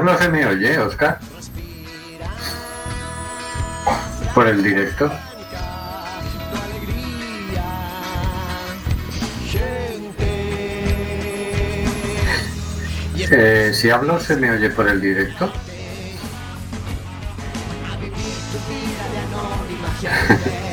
[0.00, 1.20] Hablo se me oye, Oscar.
[4.34, 5.12] Por el directo.
[13.30, 15.52] Eh, si hablo se me oye por el directo.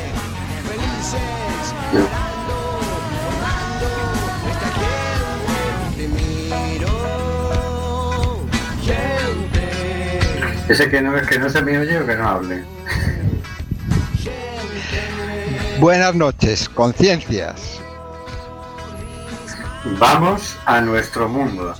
[10.68, 12.62] Ese que no es que no se me oye o que no hable.
[15.80, 17.80] Buenas noches, conciencias.
[19.98, 21.74] Vamos a nuestro mundo.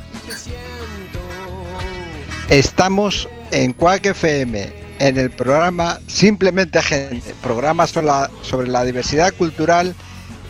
[2.48, 9.34] Estamos en Quack FM, en el programa Simplemente Gente, programa sobre la, sobre la diversidad
[9.34, 9.94] cultural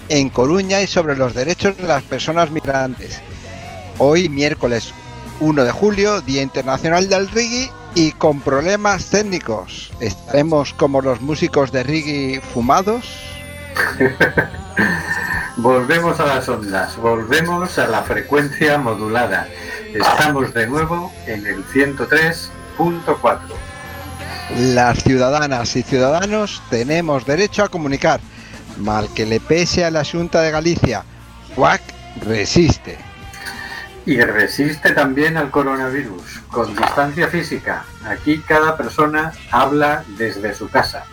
[0.08, 3.20] en Coruña y sobre los derechos de las personas migrantes.
[3.98, 4.94] Hoy, miércoles
[5.40, 9.90] 1 de julio, Día Internacional del Reggae y con problemas técnicos.
[10.00, 13.04] Estaremos como los músicos de reggae fumados.
[15.56, 19.48] Volvemos a las ondas, volvemos a la frecuencia modulada.
[19.92, 23.40] Estamos de nuevo en el 103.4.
[24.56, 28.20] Las ciudadanas y ciudadanos tenemos derecho a comunicar,
[28.78, 31.02] mal que le pese a la Junta de Galicia.
[31.56, 31.82] Quack
[32.24, 33.07] resiste.
[34.08, 37.84] Y resiste también al coronavirus, con distancia física.
[38.06, 41.04] Aquí cada persona habla desde su casa.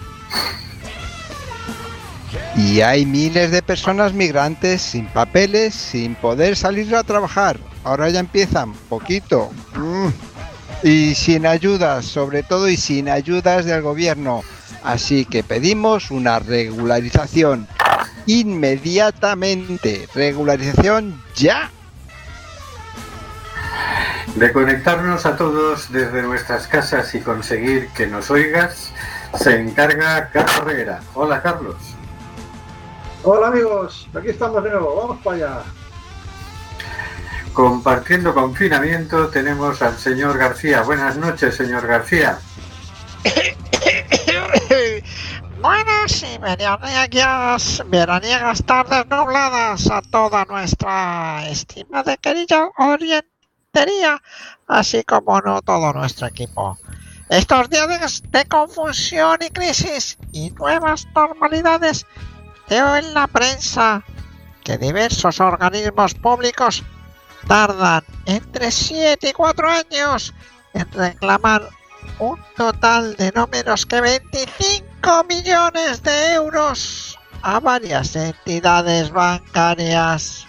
[2.55, 7.59] Y hay miles de personas migrantes sin papeles, sin poder salir a trabajar.
[7.83, 9.51] Ahora ya empiezan, poquito.
[9.75, 10.07] Mm.
[10.87, 14.41] Y sin ayudas, sobre todo, y sin ayudas del gobierno.
[14.83, 17.67] Así que pedimos una regularización
[18.25, 20.07] inmediatamente.
[20.15, 21.71] Regularización ya.
[24.36, 28.92] De conectarnos a todos desde nuestras casas y conseguir que nos oigas,
[29.34, 31.00] se encarga Carlos Herrera.
[31.13, 31.77] Hola Carlos.
[33.24, 35.63] Hola amigos, aquí estamos de nuevo, vamos para allá.
[37.54, 40.82] Compartiendo confinamiento tenemos al señor García.
[40.82, 42.38] Buenas noches, señor García.
[45.62, 52.70] Buenas y veraniegas, veraniegas tardes nubladas a toda nuestra estimada querida
[54.67, 56.77] así como no todo nuestro equipo.
[57.29, 62.05] Estos días de, confusión y crisis y nuevas normalidades,
[62.70, 64.03] leo en la prensa
[64.63, 66.84] que diversos organismos públicos
[67.48, 70.34] tardan entre 7 y 4 años
[70.74, 71.70] en reclamar
[72.20, 80.44] un total de no menos que 25 millones de euros a varias entidades bancarias.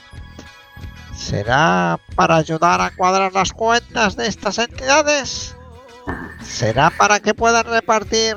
[1.29, 5.57] ¿Será para ayudar a cuadrar las cuentas de estas entidades?
[6.41, 8.37] ¿Será para que puedan repartir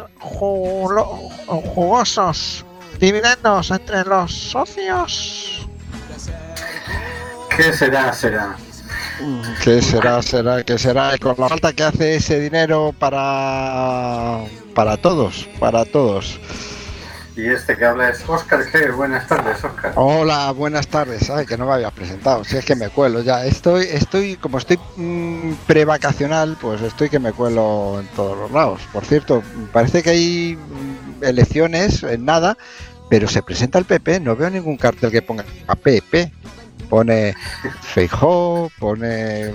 [1.45, 2.65] jugosos
[2.99, 5.67] dividendos entre los socios?
[7.55, 8.11] ¿Qué será?
[8.11, 8.55] Será.
[9.63, 10.19] ¿Qué será?
[10.23, 10.63] ¿Será?
[10.63, 11.15] ¿Qué será?
[11.15, 14.39] Y con la falta que hace ese dinero para
[14.73, 16.39] para todos, para todos.
[17.39, 18.93] Y este que habla es Oscar G.
[18.93, 19.59] Buenas tardes.
[19.95, 21.29] Hola, buenas tardes.
[21.29, 22.43] Ay, que no me había presentado.
[22.43, 23.45] Si es que me cuelo ya.
[23.45, 28.81] Estoy, estoy, como estoy mm, prevacacional, pues estoy que me cuelo en todos los lados.
[28.91, 29.41] Por cierto,
[29.71, 32.57] parece que hay mm, elecciones en nada,
[33.09, 34.19] pero se presenta el PP.
[34.19, 36.33] No veo ningún cartel que ponga a PP.
[36.89, 37.35] Pone
[37.83, 39.53] Feijó, pone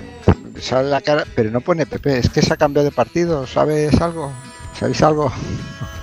[0.59, 2.17] sale la cara, pero no pone PP.
[2.17, 3.45] Es que se ha cambiado de partido.
[3.45, 4.31] ¿Sabes algo?
[4.73, 5.31] ¿Sabéis algo?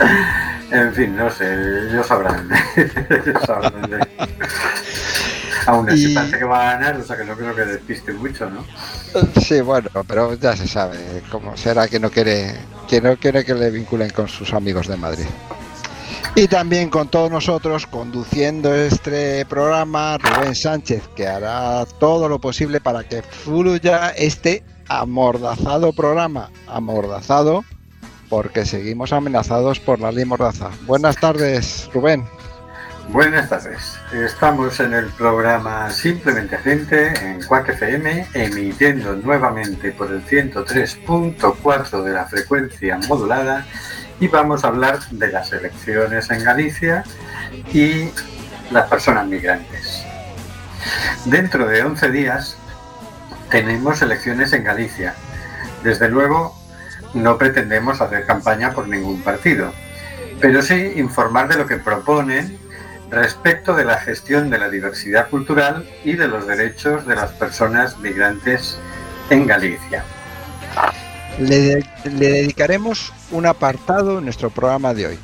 [0.72, 1.52] En fin, no sé,
[1.90, 2.48] ellos sabrán.
[2.76, 4.06] Ellos sabrán de-
[5.66, 8.12] Aún así Y- parece que va a ganar, o sea que no creo que despiste
[8.12, 8.64] mucho, ¿no?
[9.40, 10.96] Sí, bueno, pero ya se sabe
[11.30, 12.54] cómo será que no quiere
[12.88, 15.26] que no quiere que le vinculen con sus amigos de Madrid.
[16.36, 22.80] Y también con todos nosotros conduciendo este programa Rubén Sánchez, que hará todo lo posible
[22.80, 27.64] para que fluya este amordazado programa, amordazado
[28.30, 30.70] porque seguimos amenazados por la ley mordaza.
[30.86, 32.24] Buenas tardes, Rubén.
[33.08, 33.98] Buenas tardes.
[34.12, 42.12] Estamos en el programa Simplemente Gente en Quack FM, emitiendo nuevamente por el 103.4 de
[42.12, 43.66] la frecuencia modulada
[44.20, 47.02] y vamos a hablar de las elecciones en Galicia
[47.72, 48.10] y
[48.70, 50.04] las personas migrantes.
[51.24, 52.56] Dentro de 11 días
[53.50, 55.14] tenemos elecciones en Galicia.
[55.82, 56.59] Desde luego,
[57.14, 59.72] no pretendemos hacer campaña por ningún partido,
[60.40, 62.58] pero sí informar de lo que proponen
[63.10, 67.98] respecto de la gestión de la diversidad cultural y de los derechos de las personas
[67.98, 68.78] migrantes
[69.30, 70.04] en Galicia.
[71.38, 75.18] Le, le dedicaremos un apartado en nuestro programa de hoy.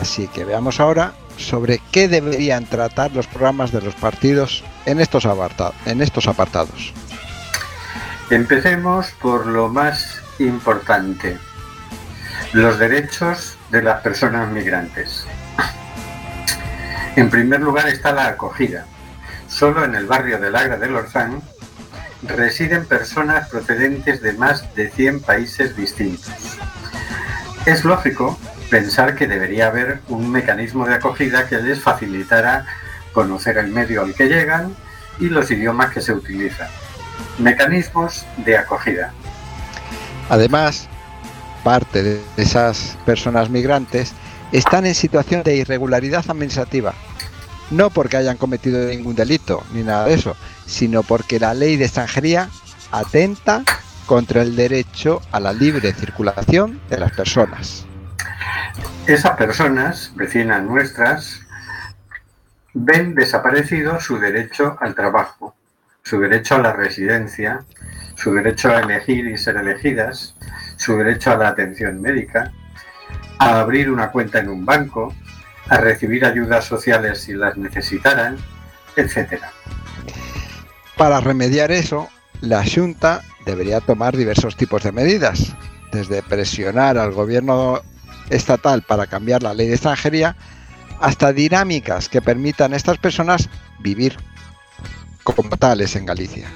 [0.00, 5.26] Así que veamos ahora sobre qué deberían tratar los programas de los partidos en estos,
[5.26, 6.94] aparta- en estos apartados.
[8.30, 11.38] Empecemos por lo más importante,
[12.52, 15.26] los derechos de las personas migrantes.
[17.16, 18.86] En primer lugar está la acogida.
[19.48, 21.42] Solo en el barrio del Agra del Orzán
[22.22, 26.32] residen personas procedentes de más de 100 países distintos.
[27.66, 28.38] Es lógico
[28.70, 32.64] pensar que debería haber un mecanismo de acogida que les facilitara
[33.12, 34.74] conocer el medio al que llegan
[35.20, 36.68] y los idiomas que se utilizan.
[37.38, 39.12] Mecanismos de acogida.
[40.28, 40.88] Además,
[41.64, 44.12] parte de esas personas migrantes
[44.52, 46.94] están en situación de irregularidad administrativa.
[47.70, 50.36] No porque hayan cometido ningún delito ni nada de eso,
[50.66, 52.48] sino porque la ley de extranjería
[52.90, 53.62] atenta
[54.06, 57.86] contra el derecho a la libre circulación de las personas.
[59.06, 61.40] Esas personas, vecinas nuestras,
[62.74, 65.54] ven desaparecido su derecho al trabajo,
[66.02, 67.64] su derecho a la residencia,
[68.22, 70.36] su derecho a elegir y ser elegidas,
[70.76, 72.52] su derecho a la atención médica,
[73.38, 75.12] a abrir una cuenta en un banco,
[75.68, 78.36] a recibir ayudas sociales si las necesitaran,
[78.96, 79.42] etc.
[80.96, 82.08] Para remediar eso,
[82.40, 85.56] la Junta debería tomar diversos tipos de medidas,
[85.90, 87.80] desde presionar al gobierno
[88.30, 90.36] estatal para cambiar la ley de extranjería
[91.00, 93.48] hasta dinámicas que permitan a estas personas
[93.80, 94.16] vivir
[95.24, 96.48] como tales en Galicia.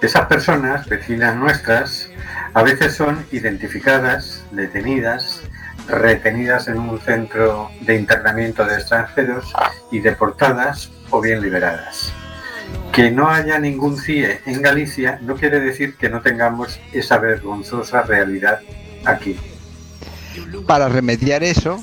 [0.00, 2.08] Esas personas, vecinas nuestras,
[2.54, 5.42] a veces son identificadas, detenidas,
[5.88, 9.52] retenidas en un centro de internamiento de extranjeros
[9.90, 12.12] y deportadas o bien liberadas.
[12.92, 18.02] Que no haya ningún CIE en Galicia no quiere decir que no tengamos esa vergonzosa
[18.02, 18.60] realidad
[19.04, 19.36] aquí.
[20.68, 21.82] Para remediar eso,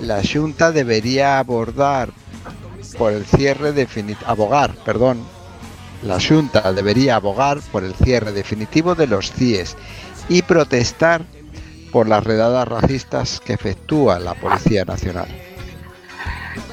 [0.00, 2.08] la Junta debería abordar
[2.96, 5.22] por el cierre definitivo, abogar, perdón,
[6.02, 9.76] la Junta debería abogar por el cierre definitivo de los CIES
[10.28, 11.22] y protestar
[11.92, 15.28] por las redadas racistas que efectúa la Policía Nacional.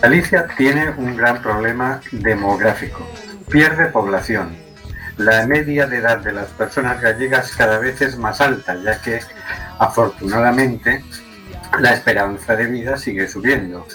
[0.02, 3.06] Galicia tiene un gran problema demográfico.
[3.50, 4.56] Pierde población.
[5.18, 9.20] La media de edad de las personas gallegas cada vez es más alta, ya que
[9.80, 11.04] afortunadamente
[11.80, 13.88] la esperanza de vida sigue subiendo.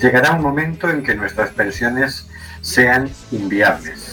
[0.00, 2.26] Llegará un momento en que nuestras pensiones
[2.62, 4.11] sean inviables.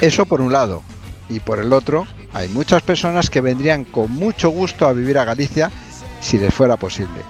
[0.00, 0.82] Eso por un lado.
[1.28, 5.24] Y por el otro, hay muchas personas que vendrían con mucho gusto a vivir a
[5.24, 5.70] Galicia
[6.20, 7.22] si les fuera posible.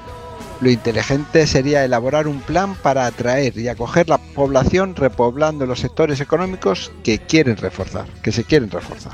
[0.60, 6.20] Lo inteligente sería elaborar un plan para atraer y acoger la población repoblando los sectores
[6.20, 9.12] económicos que quieren reforzar, que se quieren reforzar.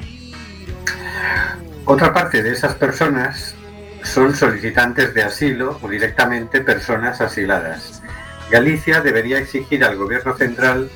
[1.84, 3.56] Otra parte de esas personas
[4.04, 8.02] son solicitantes de asilo o directamente personas asiladas.
[8.50, 10.90] Galicia debería exigir al gobierno central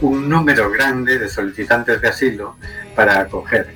[0.00, 2.56] un número grande de solicitantes de asilo
[2.94, 3.74] para acoger,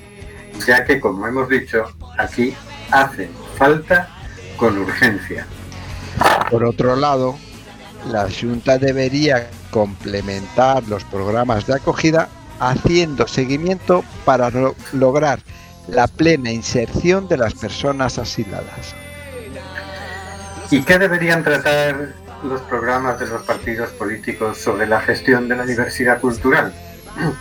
[0.66, 1.84] ya que, como hemos dicho,
[2.18, 2.54] aquí
[2.90, 4.08] hacen falta
[4.56, 5.46] con urgencia.
[6.50, 7.36] Por otro lado,
[8.10, 12.28] la Junta debería complementar los programas de acogida
[12.60, 15.40] haciendo seguimiento para lo- lograr
[15.88, 18.94] la plena inserción de las personas asiladas.
[20.70, 25.66] ¿Y qué deberían tratar los programas de los partidos políticos sobre la gestión de la
[25.66, 26.72] diversidad cultural?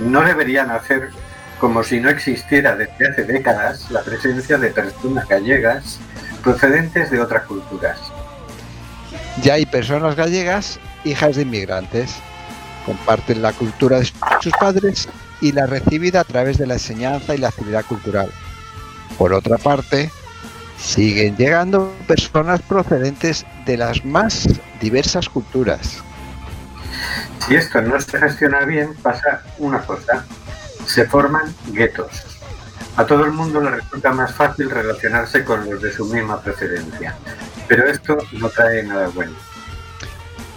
[0.00, 1.10] No deberían hacer
[1.58, 5.98] como si no existiera desde hace décadas la presencia de personas gallegas
[6.42, 8.00] procedentes de otras culturas.
[9.42, 12.16] Ya hay personas gallegas, hijas de inmigrantes,
[12.86, 14.10] comparten la cultura de
[14.40, 15.08] sus padres
[15.42, 18.30] y la recibida a través de la enseñanza y la actividad cultural.
[19.18, 20.10] Por otra parte,
[20.80, 24.48] siguen llegando personas procedentes de las más
[24.80, 26.02] diversas culturas.
[27.46, 30.24] Si esto no se gestiona bien, pasa una cosa.
[30.86, 32.24] Se forman guetos.
[32.96, 37.16] A todo el mundo le resulta más fácil relacionarse con los de su misma procedencia.
[37.68, 39.32] Pero esto no trae nada bueno.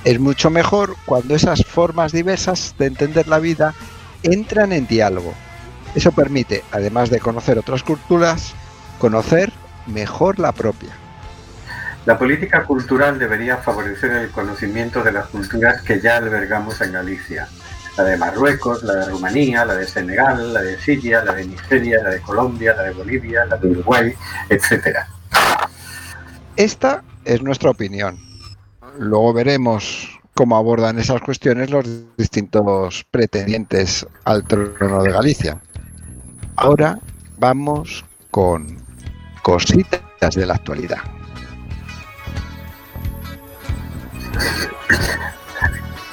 [0.04, 3.74] Es mucho mejor cuando esas formas diversas de entender la vida
[4.24, 5.34] entran en diálogo.
[5.96, 8.54] Eso permite, además de conocer otras culturas,
[9.00, 9.54] conocer
[9.88, 10.92] mejor la propia.
[12.06, 17.48] La política cultural debería favorecer el conocimiento de las culturas que ya albergamos en Galicia.
[17.96, 22.02] La de Marruecos, la de Rumanía, la de Senegal, la de Siria, la de Nigeria,
[22.04, 24.14] la de Colombia, la de Bolivia, la de Uruguay,
[24.50, 24.98] etc.
[26.58, 28.20] Esta es nuestra opinión.
[29.00, 31.86] Luego veremos cómo abordan esas cuestiones los
[32.18, 35.62] distintos pretendientes al trono de Galicia.
[36.58, 37.00] Ahora
[37.38, 38.83] vamos con
[39.44, 41.04] cositas de la actualidad.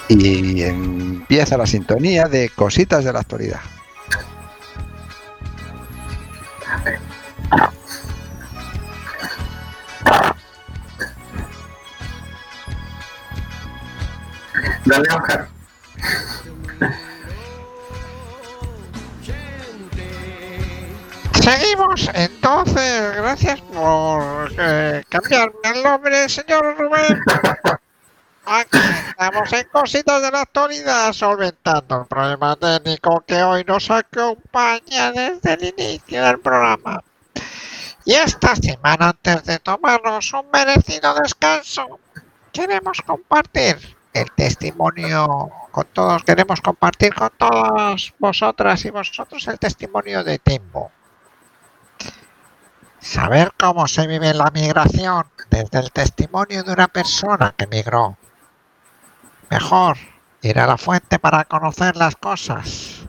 [0.09, 3.61] Y empieza la sintonía de cositas de la actualidad.
[14.85, 15.60] Dale.
[21.41, 27.19] Seguimos, entonces, gracias por eh, cambiarme el nombre, señor Rubén.
[28.45, 35.13] Aquí estamos en cositas de la actualidad, solventando el problema técnico que hoy nos acompaña
[35.13, 37.03] desde el inicio del programa.
[38.05, 42.01] Y esta semana, antes de tomarnos un merecido descanso,
[42.53, 50.23] queremos compartir el testimonio con todos, queremos compartir con todas vosotras y vosotros el testimonio
[50.23, 50.91] de Timbo.
[53.01, 58.17] Saber cómo se vive la migración desde el testimonio de una persona que migró.
[59.49, 59.97] Mejor
[60.43, 63.01] ir a la fuente para conocer las cosas.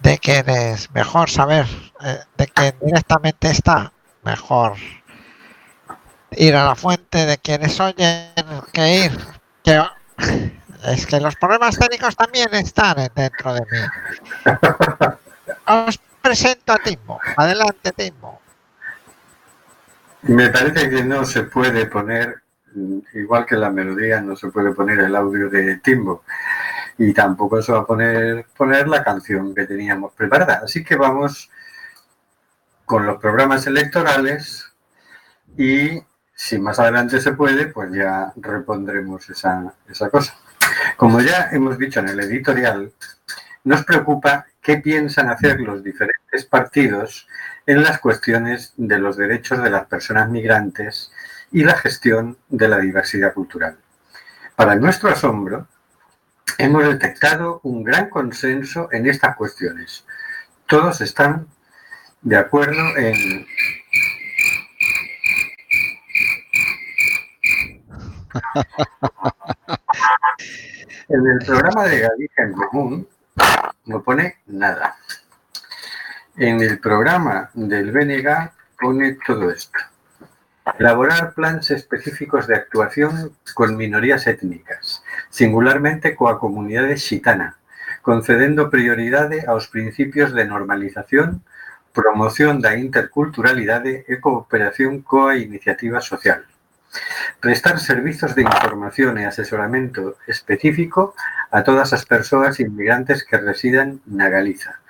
[0.00, 1.66] De quien es mejor saber
[2.02, 3.90] eh, de quien directamente está
[4.22, 4.76] mejor
[6.36, 8.32] ir a la fuente de quienes oyen
[8.72, 9.18] que ir
[9.62, 9.82] que
[10.84, 13.78] es que los problemas técnicos también están dentro de mí.
[15.86, 18.40] Os presento a Timbo adelante Timbo
[20.22, 22.42] Me parece que no se puede poner,
[23.12, 26.24] igual que la melodía, no se puede poner el audio de Timbo.
[26.96, 30.62] Y tampoco se va a poner, poner la canción que teníamos preparada.
[30.64, 31.50] Así que vamos
[32.86, 34.72] con los programas electorales
[35.58, 36.02] y
[36.34, 40.34] si más adelante se puede, pues ya repondremos esa, esa cosa.
[40.96, 42.92] Como ya hemos dicho en el editorial,
[43.64, 47.28] nos preocupa qué piensan hacer los diferentes partidos
[47.66, 51.12] en las cuestiones de los derechos de las personas migrantes
[51.52, 53.76] y la gestión de la diversidad cultural.
[54.56, 55.68] Para nuestro asombro,
[56.56, 60.06] hemos detectado un gran consenso en estas cuestiones.
[60.66, 61.46] Todos están
[62.22, 63.46] de acuerdo en
[71.06, 73.06] En el programa de Galicia en Común
[73.86, 74.96] no pone nada.
[76.36, 79.78] En el programa del BNG pone todo esto.
[80.78, 87.60] Elaborar planes específicos de actuación con minorías étnicas, singularmente coa comunidade xitana,
[88.00, 91.44] concedendo prioridade aos principios de normalización,
[91.92, 96.48] promoción da interculturalidade e cooperación coa iniciativa social.
[97.44, 101.12] prestar servizos de información e asesoramento específico
[101.52, 104.80] a todas as persoas inmigrantes que residan na Galiza,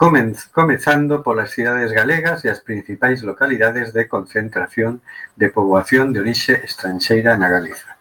[0.00, 5.04] comezando polas cidades galegas e as principais localidades de concentración
[5.36, 8.00] de poboación de orixe estranxeira na Galiza.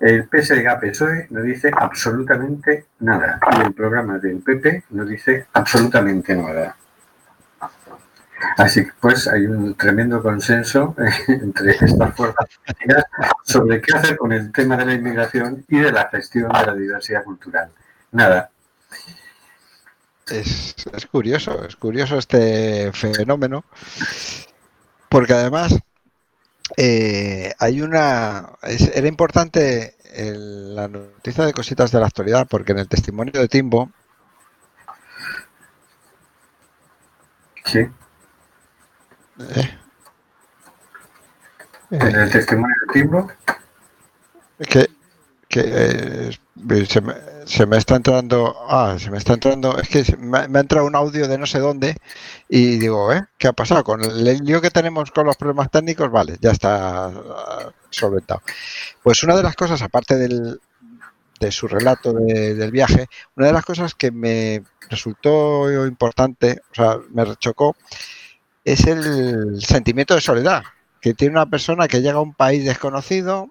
[0.00, 6.80] El PSG-PSOE no dice absolutamente nada y el programa del PP no dice absolutamente nada.
[8.56, 10.94] Así que pues hay un tremendo consenso
[11.28, 13.04] entre estas fuerzas políticas
[13.44, 16.74] sobre qué hacer con el tema de la inmigración y de la gestión de la
[16.74, 17.70] diversidad cultural.
[18.12, 18.50] Nada.
[20.28, 23.64] Es, es curioso, es curioso este fenómeno,
[25.08, 25.74] porque además
[26.76, 28.50] eh, hay una.
[28.62, 33.32] es- era importante el- la noticia de cositas de la actualidad, porque en el testimonio
[33.40, 33.90] de Timbo,
[37.64, 37.86] Sí.
[39.40, 39.78] Eh,
[41.90, 43.30] En el testimonio de Timbo.
[44.68, 44.88] que,
[45.48, 47.14] que eh, se, me,
[47.46, 48.54] se me está entrando.
[48.68, 49.76] Ah, se me está entrando.
[49.78, 51.96] Es que me, me ha entrado un audio de no sé dónde
[52.48, 53.24] y digo, ¿eh?
[53.38, 53.84] ¿Qué ha pasado?
[53.84, 58.42] Con el lío que tenemos con los problemas técnicos, vale, ya está ah, solventado.
[59.02, 60.60] Pues una de las cosas, aparte del,
[61.40, 66.74] de su relato de- del viaje, una de las cosas que me resultó importante, o
[66.74, 67.76] sea, me chocó,
[68.64, 70.62] es el sentimiento de soledad
[71.00, 73.50] que tiene una persona que llega a un país desconocido,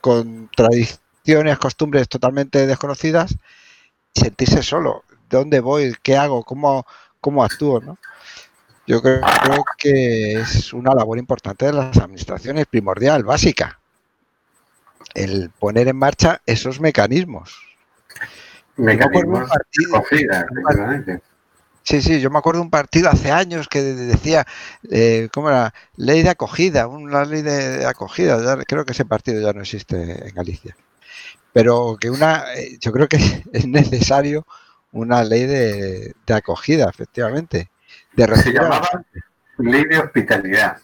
[0.00, 3.36] con tradiciones, costumbres totalmente desconocidas,
[4.12, 5.04] sentirse solo.
[5.30, 5.94] ¿Dónde voy?
[6.02, 6.42] ¿Qué hago?
[6.42, 6.84] ¿Cómo,
[7.20, 7.80] cómo actúo?
[7.80, 7.98] ¿no?
[8.86, 13.78] Yo creo, creo que es una labor importante de las administraciones, primordial, básica.
[15.14, 17.56] El poner en marcha esos mecanismos.
[18.76, 19.48] de Mecanismos
[19.88, 20.46] acogida.
[21.84, 24.46] Sí, sí, yo me acuerdo un partido hace años que de- decía,
[24.90, 25.74] eh, ¿cómo era?
[25.96, 28.42] Ley de acogida, una ley de, acogida.
[28.42, 30.74] ya- creo que ese partido ya no existe en Galicia.
[31.52, 33.18] Pero que una, eh, yo creo que
[33.52, 34.46] es necesario
[34.92, 37.68] una ley de, de acogida, efectivamente.
[38.16, 39.04] De recibir llamaba
[39.58, 40.78] Ley de Hospitalidad.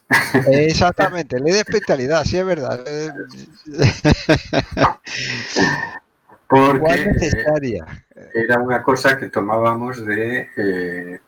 [0.48, 2.84] Exactamente, ley de especialidad, sí es verdad.
[6.50, 7.86] Eh, ¿Cuál Porque necesaria?
[8.34, 11.20] era una cosa que tomábamos de, eh,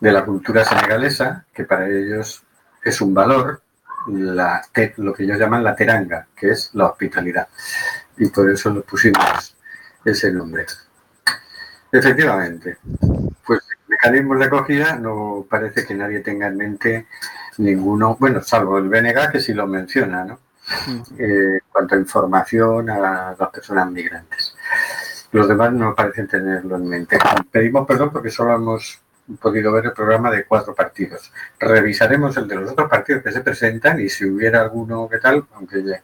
[0.00, 2.42] de la cultura senegalesa, que para ellos
[2.82, 3.60] es un valor,
[4.08, 4.62] la,
[4.96, 7.48] lo que ellos llaman la teranga, que es la hospitalidad.
[8.16, 9.54] Y por eso le pusimos
[10.04, 10.66] ese nombre.
[11.92, 12.78] Efectivamente,
[13.46, 17.06] pues mecanismos de acogida no parece que nadie tenga en mente
[17.58, 20.38] ninguno, bueno, salvo el BNG que sí lo menciona, ¿no?
[21.18, 24.54] Eh, cuanto a información a las personas migrantes.
[25.32, 27.18] Los demás no parecen tenerlo en mente.
[27.50, 29.00] Pedimos perdón porque solo hemos
[29.40, 31.32] podido ver el programa de cuatro partidos.
[31.58, 35.46] Revisaremos el de los otros partidos que se presentan y si hubiera alguno que tal,
[35.54, 36.02] aunque ya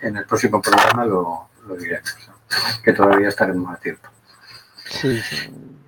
[0.00, 2.34] en el próximo programa lo, lo diremos, ¿no?
[2.82, 4.08] que todavía estaremos a tiempo.
[4.84, 5.20] Sí.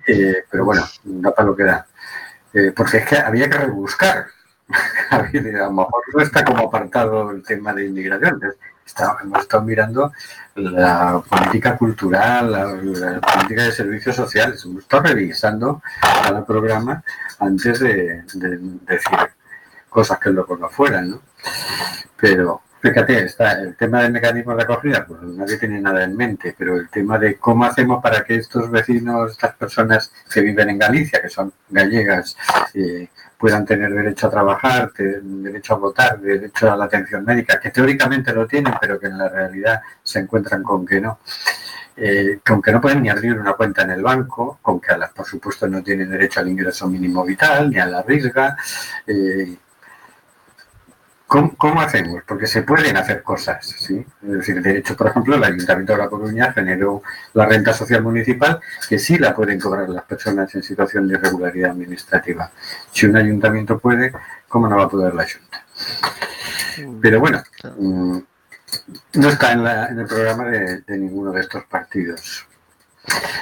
[0.07, 1.85] Eh, pero bueno, da para lo que da.
[2.53, 4.27] Eh, porque es que había que rebuscar.
[5.11, 8.39] A lo mejor no está como apartado el tema de inmigración.
[8.85, 10.11] Está- hemos estado mirando
[10.55, 14.63] la política cultural, la, política de servicios sociales.
[14.65, 17.03] Hemos estado revisando cada programa
[17.39, 19.17] antes de, de decir
[19.89, 21.21] cosas que luego no fueran, ¿no?
[22.17, 26.53] Pero fíjate, está el tema del mecanismo de acogida, pues nadie tiene nada en mente,
[26.57, 30.79] pero el tema de cómo hacemos para que estos vecinos, estas personas que viven en
[30.79, 32.35] Galicia, que son gallegas,
[32.73, 33.07] eh,
[33.43, 38.31] puedan tener derecho a trabajar, derecho a votar, derecho a la atención médica, que teóricamente
[38.31, 41.19] lo tienen, pero que en la realidad se encuentran con que no.
[41.97, 44.97] Eh, con que no pueden ni abrir una cuenta en el banco, con que a
[44.97, 48.55] las, por supuesto no tienen derecho al ingreso mínimo vital, ni a la risga.
[49.07, 49.57] eh,
[51.33, 52.21] ¿Cómo, cómo hacemos?
[52.27, 54.05] Porque se pueden hacer cosas, ¿sí?
[54.21, 57.01] Es decir, de hecho, por ejemplo, el Ayuntamiento de La Coruña generó
[57.33, 61.71] la renta social municipal que sí la pueden cobrar las personas en situación de irregularidad
[61.71, 62.51] administrativa.
[62.91, 64.13] Si un ayuntamiento puede,
[64.47, 65.65] ¿cómo no va a poder la Junta?
[67.01, 67.41] Pero bueno,
[67.79, 68.17] mm,
[69.15, 72.45] no está en, la- en el programa de, de ninguno de estos partidos.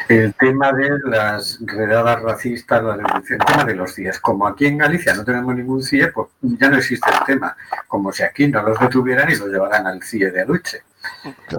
[0.07, 2.83] El tema de las redadas racistas,
[3.29, 4.19] el tema de los CIEs.
[4.19, 7.55] Como aquí en Galicia no tenemos ningún CIE, pues ya no existe el tema.
[7.87, 10.83] Como si aquí no los detuvieran y los llevaran al CIE de Aluche.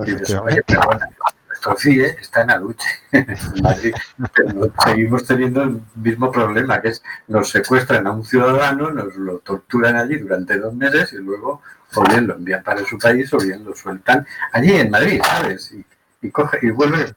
[0.06, 1.06] Y dices, oye, pero bueno,
[1.48, 2.88] nuestro CIE está en Aluche,
[4.84, 9.96] seguimos teniendo el mismo problema, que es nos secuestran a un ciudadano, nos lo torturan
[9.96, 11.62] allí durante dos meses y luego
[11.94, 15.72] o bien lo envían para su país o bien lo sueltan allí en Madrid, ¿sabes?
[15.72, 15.84] Y,
[16.22, 17.14] y coge y vuelve,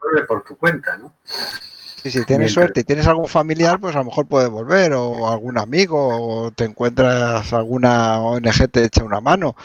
[0.00, 1.14] vuelve por tu cuenta, ¿no?
[1.26, 5.28] Si tienes Mientras- suerte y tienes algún familiar, pues a lo mejor puedes volver, o
[5.30, 9.56] algún amigo, o te encuentras alguna ONG te echa una mano.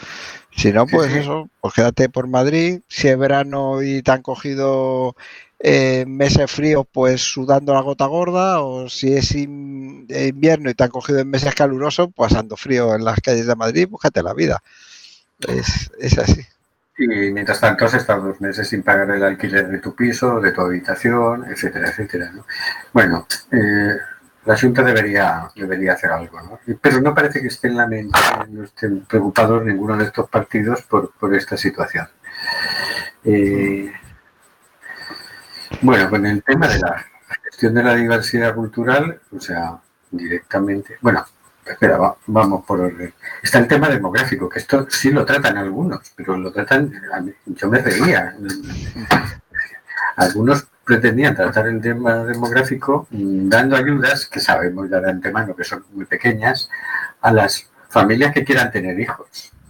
[0.56, 1.18] Si no, pues sí.
[1.18, 2.80] eso, pues quédate por Madrid.
[2.88, 5.16] Si es verano y te han cogido
[5.60, 10.74] eh, meses fríos, pues sudando la gota gorda, o si es in- eh, invierno y
[10.74, 14.34] te han cogido en meses calurosos, pasando frío en las calles de Madrid, búscate la
[14.34, 14.62] vida.
[15.48, 16.42] Es, es así.
[16.96, 20.52] Y mientras tanto has estado dos meses sin pagar el alquiler de tu piso, de
[20.52, 22.30] tu habitación, etcétera, etcétera.
[22.32, 22.46] ¿no?
[22.92, 23.96] Bueno, eh,
[24.44, 26.60] la Junta debería, debería hacer algo, ¿no?
[26.80, 30.82] Pero no parece que esté en la mente, no estén preocupados ninguno de estos partidos
[30.82, 32.06] por, por esta situación.
[33.24, 33.90] Eh,
[35.80, 37.04] bueno, con el tema de la
[37.44, 39.78] gestión de la diversidad cultural, o sea,
[40.10, 41.24] directamente, bueno,
[41.66, 43.12] espera, va- vamos por orden.
[43.42, 46.92] Está el tema demográfico, que esto sí lo tratan algunos, pero lo tratan,
[47.46, 48.34] yo me reía.
[50.16, 55.64] Algunos pretendían tratar el tema demográfico mm, dando ayudas, que sabemos ya de antemano que
[55.64, 56.68] son muy pequeñas,
[57.20, 59.50] a las familias que quieran tener hijos.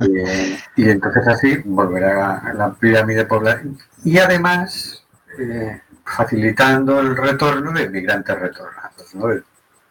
[0.00, 3.76] Eh, y entonces así volverá a la pirámide poblacional.
[4.04, 5.04] Y además
[5.38, 9.26] eh, facilitando el retorno de migrantes retornados, ¿no?
[9.28, 9.42] de,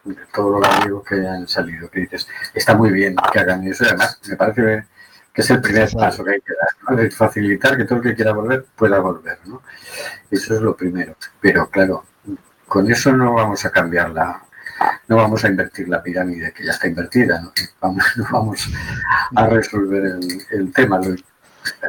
[0.04, 1.88] de todos los gallegos que hayan salido.
[1.90, 3.84] Que dices, está muy bien que hagan eso.
[3.84, 4.86] Además, me parece
[5.32, 6.96] que es el primer paso que hay que dar, ¿no?
[7.02, 9.38] de facilitar que todo el que quiera volver pueda volver.
[9.46, 9.62] ¿no?
[10.30, 11.16] Eso es lo primero.
[11.40, 12.04] Pero claro,
[12.68, 14.40] con eso no vamos a cambiar la,
[15.08, 18.68] no vamos a invertir la pirámide que ya está invertida, no vamos, no vamos
[19.34, 20.98] a resolver el, el tema.
[20.98, 21.14] Lo-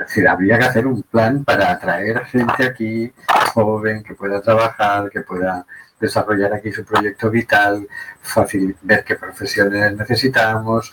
[0.08, 3.14] decir, habría que hacer un plan para atraer gente aquí
[3.54, 5.66] joven que pueda trabajar, que pueda
[6.00, 7.88] desarrollar aquí su proyecto vital,
[8.24, 10.92] facil- ver qué profesiones necesitamos,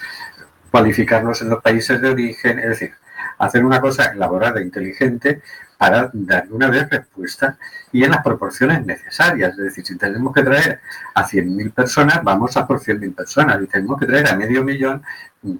[0.70, 2.92] cualificarnos en los países de origen, es decir,
[3.38, 5.42] hacer una cosa elaborada, inteligente,
[5.76, 7.58] para dar una vez respuesta
[7.90, 9.50] y en las proporciones necesarias.
[9.58, 10.80] Es decir, si tenemos que traer
[11.14, 13.60] a 100.000 personas, vamos a por 100.000 personas.
[13.60, 15.02] Y tenemos que traer a medio millón,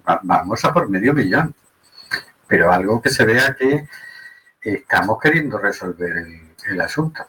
[0.09, 1.53] va- vamos a por medio millón.
[2.53, 3.89] Pero algo que se vea que
[4.61, 6.13] estamos queriendo resolver
[6.69, 7.25] el, asunto.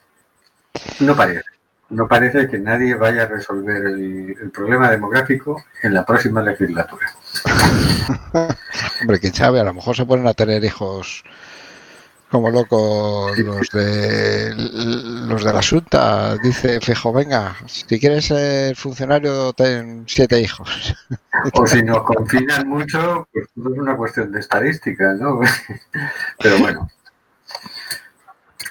[1.00, 1.46] No parece.
[1.92, 7.08] No parece que nadie vaya a resolver el, el problema demográfico en la próxima legislatura.
[9.00, 11.24] Hombre, quién sabe, a lo mejor se ponen a tener hijos
[12.34, 14.56] como locos los de
[15.28, 16.36] los de la Junta.
[16.38, 20.96] Dice Fijo, venga, si quieres ser funcionario, ten siete hijos.
[21.54, 25.42] O si nos confinan mucho, pues no es una cuestión de estadística, ¿no?
[26.42, 26.90] Pero bueno.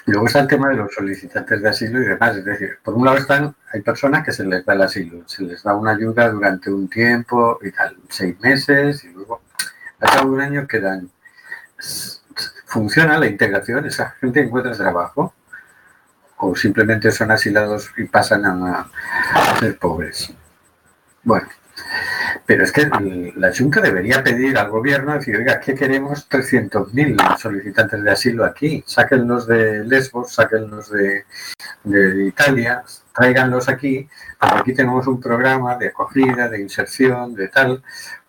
[0.07, 2.35] Luego está el tema de los solicitantes de asilo y demás.
[2.35, 5.41] Es decir, por un lado están, hay personas que se les da el asilo, se
[5.43, 9.39] les da una ayuda durante un tiempo y tal, seis meses, y luego,
[10.01, 11.09] de un año quedan.
[12.65, 15.33] Funciona la integración, esa gente encuentra trabajo,
[16.37, 18.89] o simplemente son asilados y pasan a,
[19.59, 20.33] ser pobres.
[21.23, 21.47] Bueno,
[22.45, 22.89] pero es que
[23.37, 28.83] la Junta debería pedir al gobierno, decir, oiga, ¿qué queremos 300.000 solicitantes de asilo aquí?
[28.85, 31.25] Sáquenlos de Lesbos, sáquenlos de,
[32.27, 32.83] Italia,
[33.15, 37.83] tráiganlos aquí, porque aquí tenemos un programa de acogida, de inserción, de tal,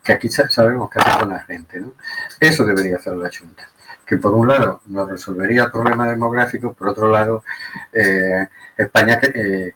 [0.04, 1.80] que aquí sa- sabemos qué hacer con la gente.
[1.80, 1.94] ¿no?
[2.38, 3.68] Eso debería hacer la Junta.
[4.06, 7.42] Que por un lado nos resolvería el problema demográfico, por otro lado,
[7.92, 9.72] eh, España eh,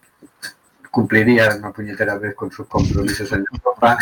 [0.90, 3.96] cumpliría una puñetera vez con sus compromisos en Europa,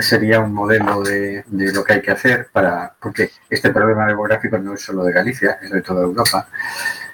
[0.00, 4.74] sería un modelo de, lo que hay que hacer para, porque este problema demográfico no
[4.74, 6.48] es solo de Galicia, es de toda Europa,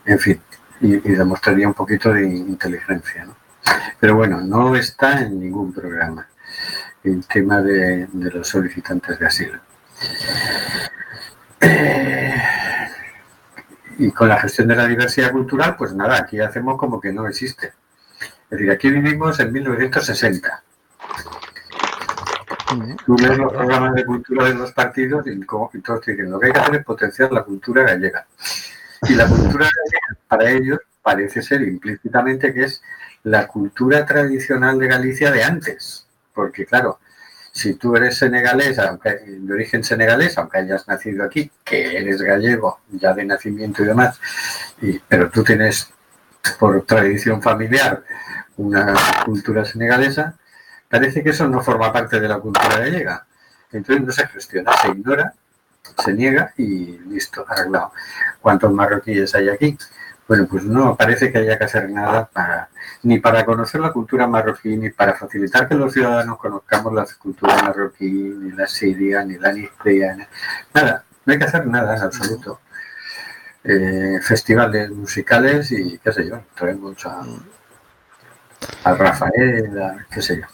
[0.05, 0.41] en fin,
[0.81, 3.25] y, demostraría un poquito de inteligencia.
[3.25, 3.37] ¿no?
[4.01, 6.27] Pero bueno, no está en ningún programa
[7.03, 9.59] el tema de, los solicitantes de asilo.
[13.99, 17.27] Y con la gestión de la diversidad cultural, pues nada, aquí hacemos como que no
[17.27, 17.73] existe.
[18.45, 20.63] Es decir, aquí vivimos en 1960.
[23.07, 26.41] Tú lees los programas de cultura de los partidos y, y todos te dicen, lo
[26.41, 28.27] que hay que hacer es potenciar la cultura gallega.
[29.09, 32.83] Y la cultura gallega, para ellos, parece ser implícitamente que es
[33.23, 36.07] la cultura tradicional de Galicia de antes.
[36.33, 36.99] Porque, claro,
[37.55, 42.81] si tú eres senegalés, aunque, de origen senegalés, aunque hayas nacido aquí, que eres gallego
[42.91, 44.21] ya de nacimiento y demás,
[44.83, 45.89] y- pero tú tienes
[46.59, 48.03] por tradición familiar
[48.57, 48.93] una
[49.25, 50.35] cultura senegalesa,
[50.89, 53.25] parece que eso no forma parte de la cultura gallega.
[53.71, 55.33] Entonces no se gestiona, se ignora,
[56.05, 57.93] se niega y listo, arreglado.
[58.41, 59.79] ¿Cuántos marroquíes hay aquí?
[60.27, 62.69] Bueno, pues no parece que haya que hacer nada para,
[63.03, 67.63] ni para conocer la cultura marroquí, ni para facilitar que los ciudadanos conozcamos la cultura
[67.63, 70.27] marroquí, ni la siria, ni la nigeriana.
[70.73, 72.61] Nada, no hay que hacer nada en absoluto.
[73.65, 77.23] Eh, festivales musicales y qué sé yo, traemos a,
[78.85, 80.47] a Rafael, a qué sé yo.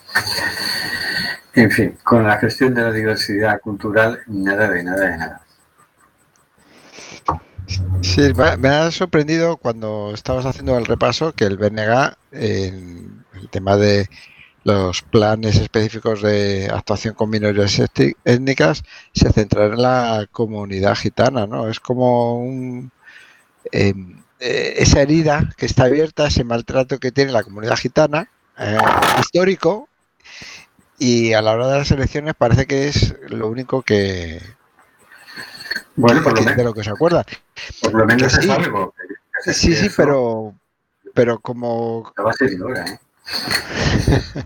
[1.55, 5.40] En fin, con la gestión de la diversidad cultural, nada de nada de nada.
[8.03, 8.23] Sí,
[8.59, 14.09] me ha sorprendido cuando estabas haciendo el repaso que el BNG, en el tema de
[14.65, 18.83] los planes específicos de actuación con minorías étni- étnicas,
[19.15, 21.69] se centrará en la comunidad gitana, ¿no?
[21.69, 22.91] Es como un,
[23.73, 23.95] eh,
[24.41, 28.79] eh, esa herida que está abierta, ese maltrato que tiene la comunidad gitana, eh,
[29.21, 29.89] histórico,
[30.99, 34.41] y a la hora de las elecciones parece que es lo único que,
[35.97, 37.25] Bueno, por lo, que- de menos, lo que se acuerda.
[37.83, 38.51] por lo menos que es sí.
[38.51, 38.93] algo.
[39.45, 40.55] que- Sí, sí, eso pero,
[41.15, 42.99] pero como Va a ser ahora, ¿eh?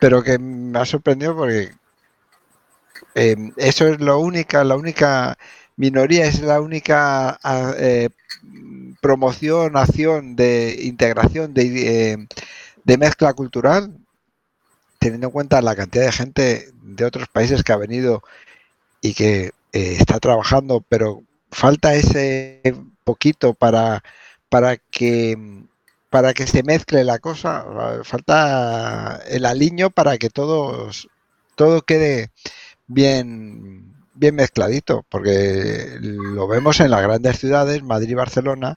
[0.00, 1.72] pero que me ha sorprendido porque
[3.16, 5.36] eh, eso es lo única, la única
[5.76, 8.10] minoría, es la única a- eh,
[9.00, 12.26] promoción, acción de integración, de, eh,
[12.84, 13.92] de mezcla cultural,
[15.00, 18.22] teniendo en cuenta la cantidad de gente de otros países que ha venido
[19.00, 22.62] y que eh, está trabajando, pero falta ese
[23.04, 24.02] poquito para,
[24.48, 25.36] para que
[26.10, 27.64] para que se mezcle la cosa,
[28.02, 31.08] falta el aliño para que todos,
[31.54, 32.30] todo quede
[32.88, 38.76] bien, bien mezcladito, porque lo vemos en las grandes ciudades, Madrid y Barcelona,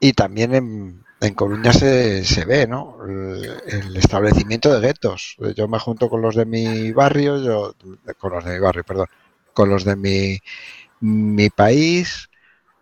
[0.00, 2.98] y también en, en Coruña se, se ve, ¿no?
[3.08, 5.36] El, el establecimiento de guetos.
[5.54, 7.74] Yo me junto con los de mi barrio, yo
[8.18, 9.06] con los de mi barrio, perdón,
[9.56, 10.40] con los de mi,
[11.00, 12.30] mi país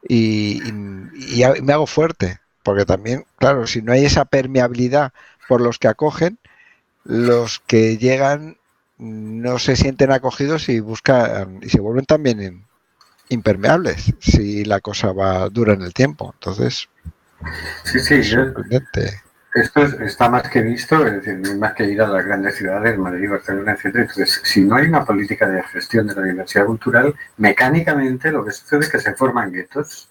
[0.08, 5.12] y, y- me hago fuerte, porque también, claro, si no hay esa permeabilidad
[5.48, 6.38] por los que acogen,
[7.04, 8.58] los que llegan
[8.98, 12.66] no se sienten acogidos y buscan y se vuelven también
[13.30, 16.32] impermeables si la cosa va dura en el tiempo.
[16.34, 16.88] Entonces,
[17.84, 19.23] Sí, sí, es sorprendente.
[19.55, 22.99] Esto es- está más que visto, es decir, más que ir a las grandes ciudades,
[22.99, 24.03] Madrid, Barcelona, etcétera.
[24.05, 28.53] Entonces, si no hay una política de gestión de la diversidad cultural, mecánicamente lo que
[28.53, 30.11] sucede es que se forman guetos.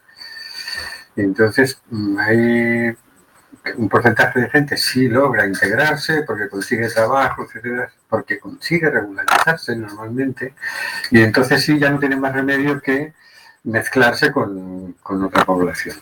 [1.16, 2.96] Entonces mm, hay
[3.78, 10.54] un porcentaje de gente sí logra integrarse porque consigue trabajo, etcétera, porque consigue regularizarse normalmente,
[11.12, 13.14] y entonces sí ya no tiene más remedio que
[13.64, 15.98] mezclarse con, con otra población.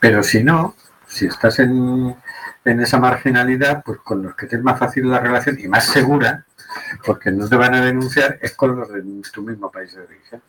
[0.00, 0.76] Pero si no,
[1.08, 2.14] si estás en,
[2.64, 6.44] en esa marginalidad, pues con los que tienes más fácil la relación y más segura,
[7.04, 10.42] porque no te van a denunciar, es con los de tu mismo país de origen.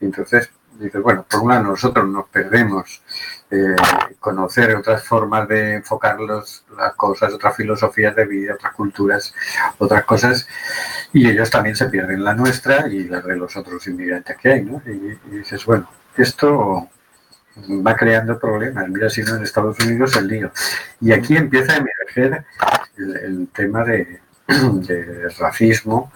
[0.00, 3.02] Entonces dices, bueno, por un lado nosotros nos perdemos
[3.50, 3.74] eh,
[4.20, 9.34] conocer otras formas de enfocar los- las cosas, otras filosofías de vida, otras culturas,
[9.78, 10.46] otras cosas,
[11.12, 14.62] y ellos también se pierden la nuestra y la de los otros inmigrantes que hay,
[14.64, 14.82] ¿no?
[14.86, 16.88] Y dices, bueno, esto
[17.86, 18.88] va creando problemas.
[18.88, 20.52] Mira si no en Estados Unidos el lío.
[21.00, 22.44] Y aquí empieza a emerger
[22.96, 24.20] el, tema de,
[25.38, 26.12] racismo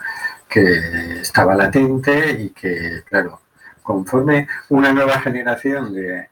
[0.49, 3.41] que estaba latente y que, claro,
[3.83, 6.29] conforme una nueva generación de,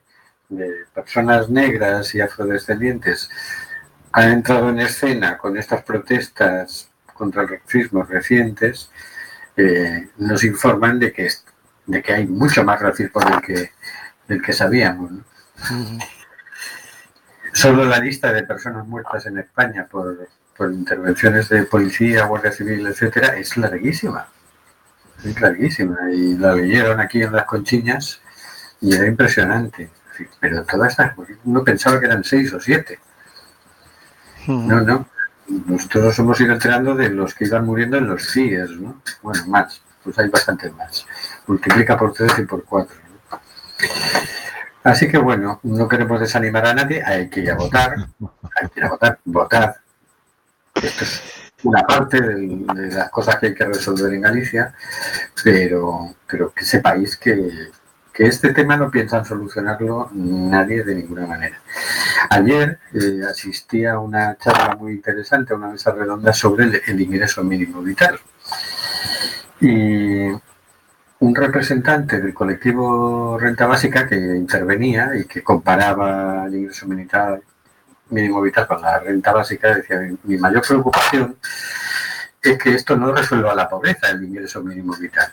[0.48, 3.30] de personas negras y afrodescendientes
[4.12, 8.90] ha entrado en escena con estas protestas contra el racismo recientes,
[9.56, 11.28] eh, nos informan de que,
[11.86, 13.70] de que hay mucho más racismo del que,
[14.30, 15.10] del que sabíamos.
[15.10, 15.24] ¿no?
[17.52, 22.86] Solo la lista de personas muertas en España por, por intervenciones de policía, guardia civil,
[22.86, 24.28] etcétera, es larguísima.
[25.24, 25.98] Es larguísima.
[26.12, 28.20] Y la leyeron aquí en las conchiñas
[28.80, 29.90] y era impresionante.
[30.38, 31.14] Pero todas estas,
[31.44, 33.00] uno pensaba que eran seis o siete.
[34.46, 35.08] No, no.
[35.66, 39.02] Nosotros hemos ido enterando de los que iban muriendo en los CIES, ¿no?
[39.22, 39.82] Bueno, más.
[40.04, 41.04] Pues hay bastantes más.
[41.48, 43.09] Multiplica por tres y por cuatro.
[44.82, 48.80] Así que bueno, no queremos desanimar a nadie, hay que ir a votar, hay que
[48.80, 49.76] ir a votar, votar.
[50.74, 51.22] Esto es
[51.64, 54.74] una parte de las cosas que hay que resolver en Galicia,
[55.44, 57.68] pero, pero que sepáis que,
[58.12, 61.60] que este tema no piensan solucionarlo nadie de ninguna manera.
[62.30, 67.00] Ayer eh, asistí a una charla muy interesante, a una mesa redonda sobre el, el
[67.00, 68.18] ingreso mínimo vital.
[69.60, 70.30] Y
[71.20, 77.40] un representante del colectivo Renta Básica que intervenía y que comparaba el ingreso militar-
[78.10, 81.36] mínimo vital con la renta básica decía, "Mi- mayor preocupación
[82.42, 85.30] es que esto no resuelva la pobreza, el ingreso mínimo vital.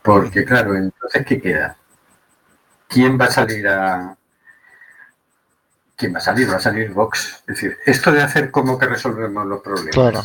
[0.00, 1.76] Porque claro, entonces ¿qué queda?
[2.88, 4.16] ¿Quién va a salir a...
[5.96, 6.50] ¿Quién va a salir?
[6.50, 7.40] Va a salir Vox.
[7.40, 9.94] Es decir, esto de hacer como que resolvemos los problemas.
[9.94, 10.22] Claro,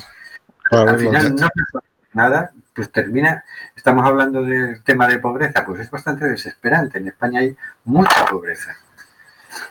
[0.64, 3.44] claro, Al final no resuelve nada, pues termina,
[3.76, 7.00] estamos hablando del tema de pobreza, pues es bastante desesperante.
[7.00, 8.78] En España hay mucha pobreza.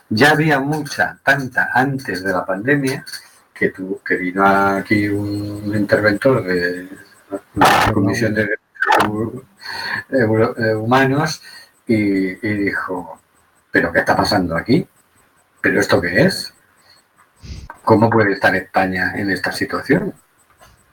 [0.09, 3.05] Ya había mucha, tanta antes de la pandemia,
[3.53, 6.89] que, tuvo, que vino aquí un interventor de
[7.55, 9.43] la Comisión de Derechos
[10.09, 11.41] eh, Humanos
[11.87, 13.21] y dijo,
[13.71, 14.85] ¿pero qué está pasando aquí?
[15.61, 16.53] ¿Pero esto qué es?
[17.85, 20.13] ¿Cómo puede estar España en esta situación?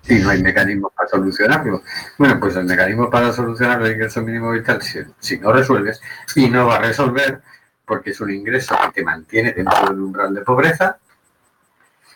[0.08, 1.82] Y no hay mecanismos para solucionarlo.
[2.18, 6.00] Bueno, pues el mecanismo para solucionar el ingreso mínimo vital, si, si no resuelves,
[6.34, 7.40] y no va a resolver,
[7.84, 10.98] porque es un ingreso que te mantiene dentro del umbral de pobreza,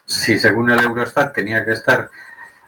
[0.05, 2.11] si según el Eurostat tenía que estar,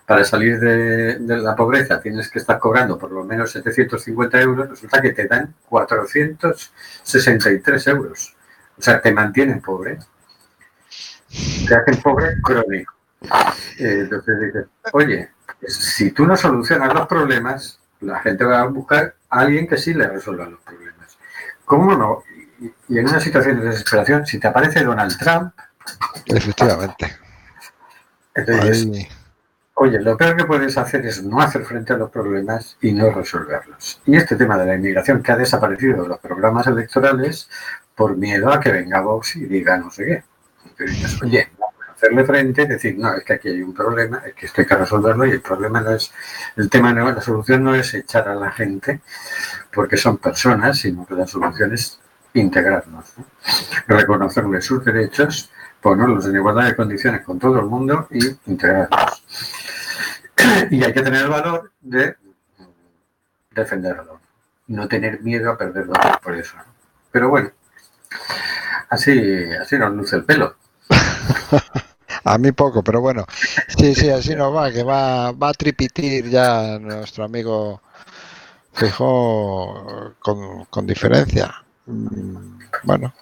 [0.07, 4.71] para salir de, de la pobreza, tienes que estar cobrando por lo menos 750 euros,
[4.71, 8.35] resulta que te dan 463 euros.
[8.77, 9.99] O sea, te mantienen pobre.
[11.69, 13.00] Te hacen pobre crónico.
[13.79, 15.31] Eh, Entonces dices, oye,
[15.67, 19.95] si tú no solucionas los problemas, la gente va a buscar a alguien que sí
[19.95, 21.17] le resuelva los problemas.
[21.65, 22.23] ¿Cómo no?
[22.61, 25.55] Y, en una situación de desesperación, si te aparece Donald Trump,
[26.27, 27.17] efectivamente.
[28.35, 29.09] entonces,
[29.75, 33.11] oye, lo peor que puedes hacer es no hacer frente a los problemas y no
[33.11, 34.03] resolverlos.
[34.05, 37.49] Y este tema de la inmigración que ha desaparecido de los programas electorales
[37.95, 40.25] por miedo a que venga Vox y diga no sé qué.
[40.67, 41.49] Entonces oye,
[42.01, 44.75] hacerle frente, decir, no, es que aquí hay un problema, es que esto hay que
[44.75, 46.11] resolverlo y el problema no es,
[46.57, 49.03] el tema no, la solución no es echar a la gente
[49.71, 52.01] porque son personas, sino que la solución es
[52.33, 53.27] integrarnos, ¿no?
[53.87, 55.51] reconocerles sus derechos,
[55.83, 59.23] ponerlos en igualdad de condiciones con todo el mundo y integrarnos.
[60.71, 62.17] Y hay que tener el valor de
[63.51, 64.21] defenderlo,
[64.69, 65.93] no tener miedo a perderlo
[66.23, 66.57] por eso.
[67.13, 67.51] Pero bueno,
[68.89, 70.57] así, así nos luce el pelo.
[72.25, 73.25] A mí poco, pero bueno.
[73.69, 77.83] Sí, sí, así nos va, que va, va a tripitir ya nuestro amigo
[78.73, 81.55] Fijó con, con diferencia.
[81.87, 83.13] Mm, Bueno,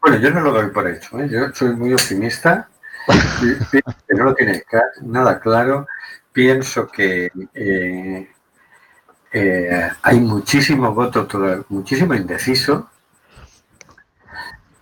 [0.00, 1.28] Bueno, yo no lo doy por hecho, ¿eh?
[1.30, 2.68] yo soy muy optimista,
[4.08, 4.62] que no lo tiene
[5.02, 5.86] nada claro,
[6.32, 8.28] pienso que eh,
[9.32, 11.26] eh, hay muchísimo voto,
[11.68, 12.90] muchísimo indeciso,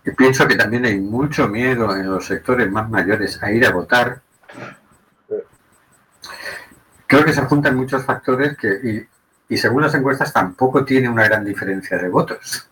[0.05, 3.71] y pienso que también hay mucho miedo en los sectores más mayores a ir a
[3.71, 4.21] votar.
[7.07, 8.67] Creo que se juntan muchos factores que,
[9.47, 12.67] y, y según las encuestas tampoco tiene una gran diferencia de votos.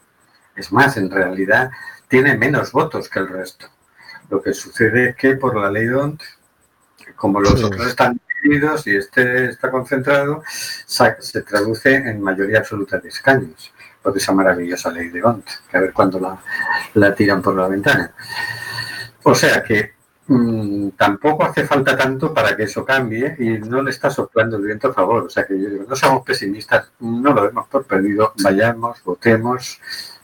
[0.55, 1.71] Es más, en realidad
[2.07, 3.67] tiene menos votos que el resto.
[4.29, 6.21] Lo que sucede es que por la ley DONT,
[7.15, 7.63] como los Sí.
[7.65, 13.73] otros están divididos y este está concentrado, se traduce en mayoría absoluta de escaños
[14.07, 16.37] por esa maravillosa ley de DONT, que a ver cuándo la,
[16.93, 18.13] la tiran por la ventana.
[19.23, 19.91] O sea que
[20.27, 24.63] mm, tampoco hace falta tanto para que eso cambie y no le está soplando el
[24.63, 25.25] viento a favor.
[25.25, 29.81] O sea que yo digo, no somos pesimistas, no lo demos por perdido, vayamos, votemos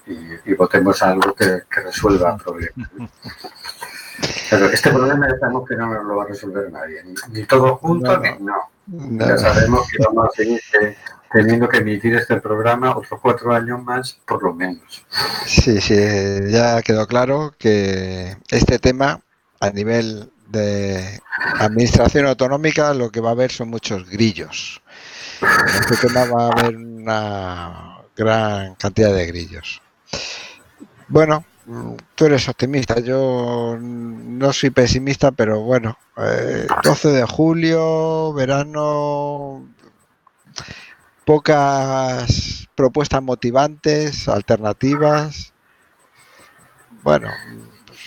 [0.07, 2.89] y, y votemos algo que, que resuelva problemas.
[2.93, 3.09] ¿no?
[4.49, 7.45] Pero este problema ya sabemos que no nos lo va a resolver nadie, ni, ni
[7.45, 9.27] todos juntos, No, ni no.
[9.27, 10.95] Ya sabemos que vamos a seguir eh,
[11.33, 15.03] teniendo que emitir este programa otros cuatro años más, por lo menos.
[15.45, 15.95] Sí, sí,
[16.49, 19.19] ya quedó claro que este tema
[19.59, 21.19] a nivel de
[21.59, 24.81] administración autonómica lo que va a haber son muchos grillos.
[25.41, 29.81] En este tema va a haber una gran cantidad de grillos.
[31.07, 38.33] Bueno, mm, tú eres optimista, yo no soy pesimista, pero bueno, eh, 12 de julio,
[38.33, 39.72] verano,
[41.25, 45.53] pocas propuestas motivantes, alternativas.
[47.03, 47.29] Bueno,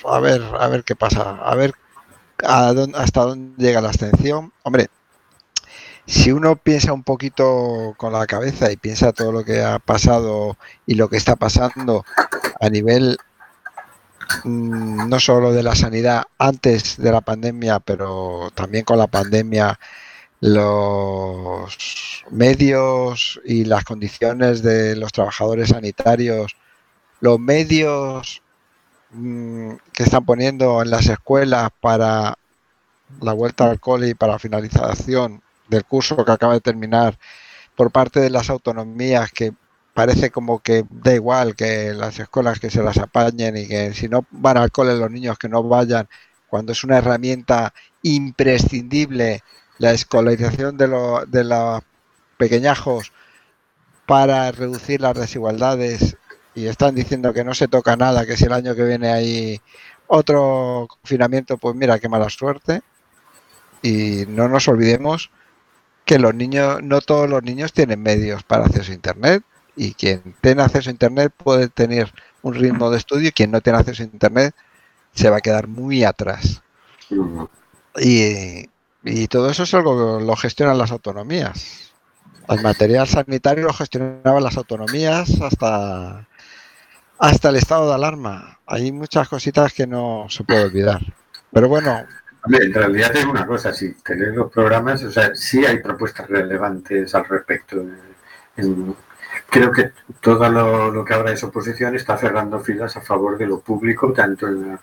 [0.05, 1.75] a ver, a ver qué pasa, a ver
[2.45, 4.53] a dónde- hasta dónde llega la abstención.
[4.63, 4.89] Hombre,
[6.07, 10.57] si uno piensa un poquito con la cabeza y piensa todo lo que ha pasado
[10.87, 12.05] y lo que está pasando
[12.61, 13.19] a nivel
[14.45, 19.79] mm, no solo de la sanidad antes de la pandemia, pero también con la pandemia,
[20.41, 26.57] los medios y las condiciones de los trabajadores sanitarios,
[27.21, 28.43] los medios
[29.11, 32.37] mm, que están poniendo en las escuelas para
[33.21, 37.19] la vuelta al cole y para la finalización del curso que acaba de terminar
[37.77, 39.53] por parte de las autonomías que
[39.95, 44.09] parece como que da igual que las escuelas que se las apañen y que si
[44.09, 46.09] no van al cole los niños que no vayan
[46.49, 47.73] cuando es una herramienta
[48.03, 49.43] imprescindible
[49.79, 51.83] la escolarización de, lo- de los
[52.39, 53.13] pequeñajos
[54.07, 56.17] para reducir las desigualdades
[56.55, 59.61] y están diciendo que no se toca nada, que si el año que viene hay
[60.07, 62.83] otro confinamiento, pues mira qué mala suerte.
[63.83, 65.31] Y no nos olvidemos
[66.05, 69.45] que los niños, no todos los niños tienen medios para acceso a internet
[69.77, 72.13] y quien tiene acceso a internet puede tener
[72.43, 74.55] un ritmo de estudio y quien no tiene acceso a internet
[75.15, 76.63] se va a quedar muy atrás.
[77.99, 78.69] Y,
[79.07, 81.93] y todo eso es algo que lo gestionan las autonomías.
[82.49, 86.27] El material sanitario lo gestionaban las autonomías hasta,
[87.19, 88.59] hasta el estado de alarma.
[88.67, 91.01] Hay muchas cositas que no se puede olvidar.
[91.53, 92.05] Pero bueno,
[92.49, 97.15] en realidad es una cosa, si tenéis los programas, o sea, sí hay propuestas relevantes
[97.15, 97.85] al respecto.
[98.57, 98.95] En-
[99.49, 103.61] creo que todo lo, que ahora es oposición está cerrando filas a favor de lo
[103.61, 104.81] público, tanto en la,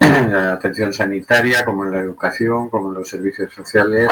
[0.00, 4.10] en la atención sanitaria como en la educación, como en los servicios sociales,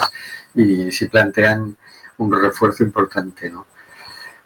[0.55, 1.77] y sí plantean
[2.19, 3.67] un refuerzo importante, ¿no?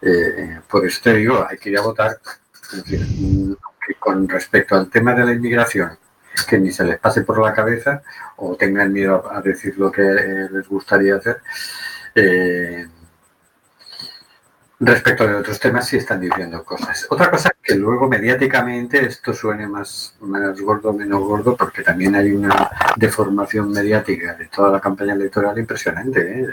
[0.00, 2.18] Eh, por eso te digo, hay que ir a votar.
[3.98, 5.98] Con respecto al tema de la inmigración,
[6.48, 8.02] que ni se les pase por la cabeza
[8.36, 11.40] o tengan miedo a, decir lo que les gustaría hacer.
[12.14, 12.86] Eh,
[14.86, 17.06] respecto de otros temas sí están diciendo cosas.
[17.08, 22.16] Otra cosa es que luego mediáticamente esto suene más, más gordo menos gordo porque también
[22.16, 26.40] hay una deformación mediática de toda la campaña electoral impresionante.
[26.40, 26.46] ¿eh?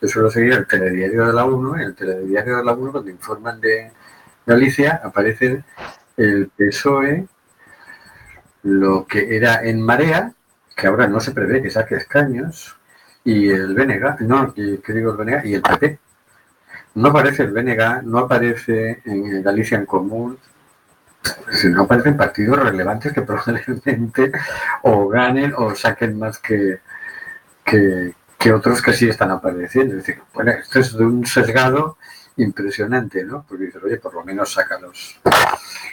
[0.00, 3.10] Yo suelo seguir el telediario de la 1 y el telediario de la 1 cuando
[3.10, 3.92] informan de
[4.44, 5.64] Galicia aparece
[6.16, 7.26] el PSOE
[8.62, 10.32] lo que era en Marea,
[10.74, 12.76] que ahora no se prevé que saque escaños,
[13.24, 15.46] y el BNG, no, ¿qué digo el BNG?
[15.46, 15.98] Y el PP.
[16.96, 20.38] No aparece el BNG, no aparece en Galicia en Común,
[21.52, 24.32] si no aparecen partidos relevantes que probablemente
[24.82, 26.80] o ganen o saquen más que,
[27.62, 29.96] que, otros que sí están apareciendo.
[29.96, 31.98] Es decir, bueno, esto es de un sesgado
[32.38, 33.44] impresionante, ¿no?
[33.46, 35.20] Porque dices, oye, por lo menos saca los,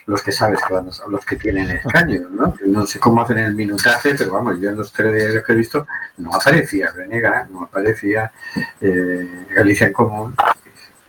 [0.06, 2.56] los que sabes que van a, los que tienen escaños, ¿no?
[2.66, 5.56] No sé cómo hacen el minutaje, pero vamos, yo en los tres días que he
[5.56, 5.86] visto
[6.18, 8.32] no aparecía Renega, no aparecía
[8.80, 10.36] eh, Galicia en Común,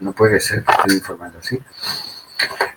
[0.04, 1.58] no puede ser que estén informando así.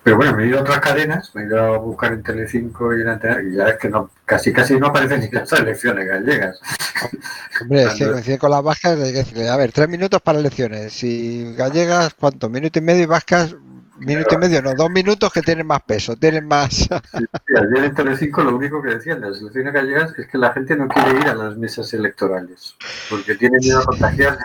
[0.04, 2.96] Pero bueno, me he ido a otras cadenas, me he ido a buscar en Telecinco
[2.96, 6.08] y en Antena, y ya es que no, casi casi no aparecen ni las elecciones
[6.08, 6.60] gallegas.
[7.62, 10.40] Hombre, es que coincide con las vascas, hay que decirle, a ver, tres minutos para
[10.40, 10.94] elecciones.
[10.94, 12.50] Si gallegas, ¿cuánto?
[12.50, 13.56] Minuto y medio y vascas,
[14.00, 16.74] minuto y medio, no, dos minutos que tienen más peso, tienen más.
[16.74, 20.76] Sí, ayer en Telecinco lo único que decían las elecciones gallegas es que la gente
[20.76, 22.76] no quiere ir a las mesas electorales
[23.10, 24.38] porque tiene miedo a contagiar.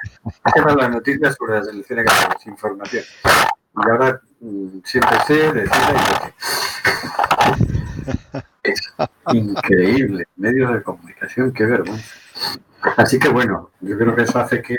[0.77, 3.05] Las noticias sobre las elecciones gallegas, información.
[3.25, 6.33] Y ahora mm, siempre sé, decida
[8.35, 8.93] y Es
[9.33, 10.25] increíble.
[10.37, 12.15] Medios de comunicación, qué vergüenza.
[12.97, 14.77] Así que bueno, yo creo que eso hace que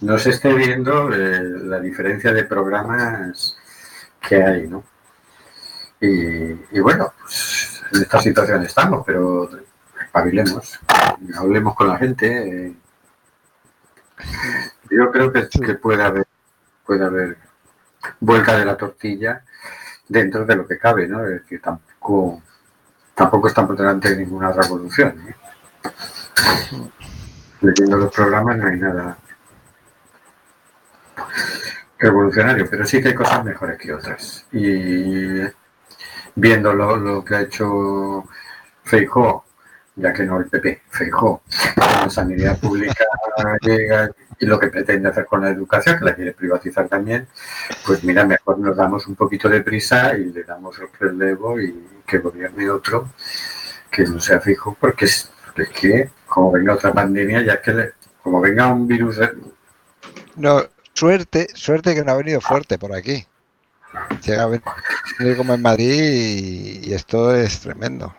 [0.00, 3.56] no se esté viendo eh, la diferencia de programas
[4.20, 4.84] que hay, ¿no?
[6.00, 9.50] Y, y bueno, pues en esta situación estamos, pero
[10.02, 10.78] espabilemos,
[11.36, 12.66] hablemos con la gente.
[12.66, 12.74] eh.
[14.90, 16.26] Yo creo que, que puede haber,
[16.84, 17.36] puede haber
[18.18, 19.44] vuelta de la tortilla
[20.08, 21.24] dentro de lo que cabe, ¿no?
[21.24, 22.42] Es decir, tampoco,
[23.14, 25.28] tampoco estamos delante de ninguna revolución.
[25.28, 25.34] ¿eh?
[27.60, 29.18] Leyendo los programas no hay nada
[32.00, 34.46] revolucionario, pero sí que hay cosas mejores que otras.
[34.52, 35.40] Y
[36.34, 38.24] viendo lo, lo que ha hecho
[38.84, 39.44] Feijó,
[39.96, 41.42] ya que no el PP, Feijó,
[41.76, 43.04] la sanidad pública
[43.60, 47.28] llega y lo que pretende hacer con la educación, que la quiere privatizar también,
[47.86, 51.86] pues mira, mejor nos damos un poquito de prisa y le damos el relevo y
[52.06, 53.10] que gobierne otro
[53.90, 57.72] que no sea fijo, porque es, porque es que como venga otra pandemia, ya que
[57.72, 57.92] le-
[58.22, 59.18] como venga un virus
[60.36, 60.64] No,
[60.94, 63.26] suerte, suerte que no ha venido fuerte por aquí.
[64.24, 68.14] Llega a venir como en Madrid y, y esto es tremendo.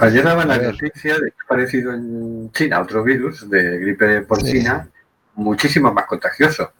[0.00, 4.88] Ayer daban la noticia de que ha aparecido en China otro virus de gripe porcina
[5.34, 6.72] muchísimo más contagioso.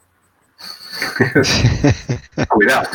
[2.49, 2.89] Cuidado,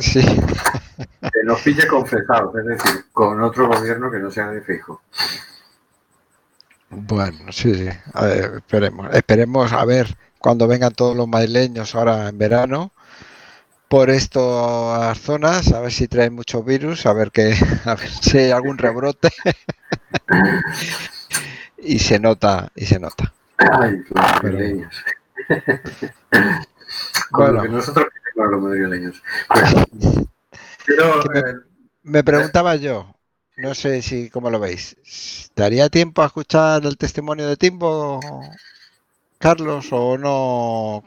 [0.00, 5.00] Sí, que nos pille confesados, es decir, con otro gobierno que no sea de fijo.
[6.90, 7.88] bueno, sí, sí.
[8.12, 12.92] A ver, esperemos, esperemos a ver cuando vengan todos los madrileños ahora en verano
[13.88, 17.54] por estas zonas, a ver si traen muchos virus, a ver que,
[17.86, 19.30] a ver si hay algún rebrote.
[21.78, 23.32] y se nota, y se nota.
[23.56, 24.94] Ay, los madrileños.
[27.30, 27.62] Bueno.
[27.62, 29.22] que nosotros queremos los madrileños.
[29.48, 29.86] Bueno,
[30.86, 31.54] pero, me- eh,
[32.02, 33.16] Me preguntaba yo,
[33.56, 38.20] no sé si cómo lo veis, ¿daría tiempo a escuchar el testimonio de Timbo,
[39.38, 41.04] Carlos, o no?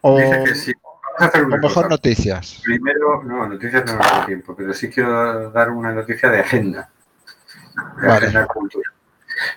[0.00, 0.72] O, dice que sí.
[0.82, 1.88] Vamos a hacer o una mejor cosa.
[1.88, 2.60] noticias.
[2.64, 6.90] Primero, no, noticias no me da tiempo, pero sí quiero dar una noticia de agenda.
[8.00, 8.26] De Vale.
[8.26, 8.92] agenda cultural.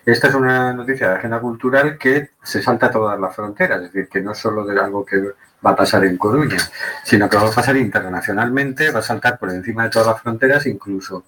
[0.06, 4.10] Esta es una noticia de agenda cultural que se salta todas las fronteras, es decir,
[4.10, 5.18] que no es solo de algo que
[5.66, 6.58] va a pasar en Coruña,
[7.04, 10.66] sino que va a pasar internacionalmente, va a saltar por encima de todas las fronteras,
[10.66, 11.26] incluso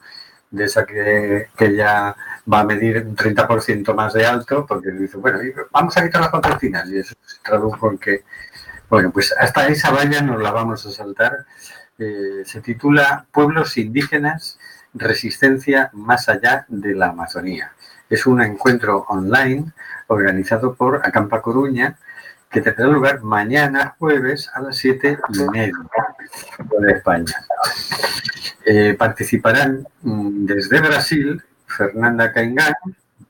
[0.50, 2.16] de esa que, que ya
[2.52, 5.40] va a medir un 30% más de alto, porque dice, bueno,
[5.72, 8.24] vamos a quitar las contratinas, y eso se tradujo en que,
[8.90, 11.46] bueno, pues hasta esa valla nos la vamos a saltar.
[12.00, 14.60] Eh, se titula Pueblos indígenas,
[14.94, 17.74] resistencia más allá de la Amazonía.
[18.10, 19.74] Es un encuentro online
[20.08, 21.98] organizado por Acampa Coruña
[22.50, 25.74] que tendrá lugar mañana jueves a las siete y media
[26.80, 27.46] de España.
[28.66, 32.74] Eh, participarán mm, desde Brasil Fernanda Caingán,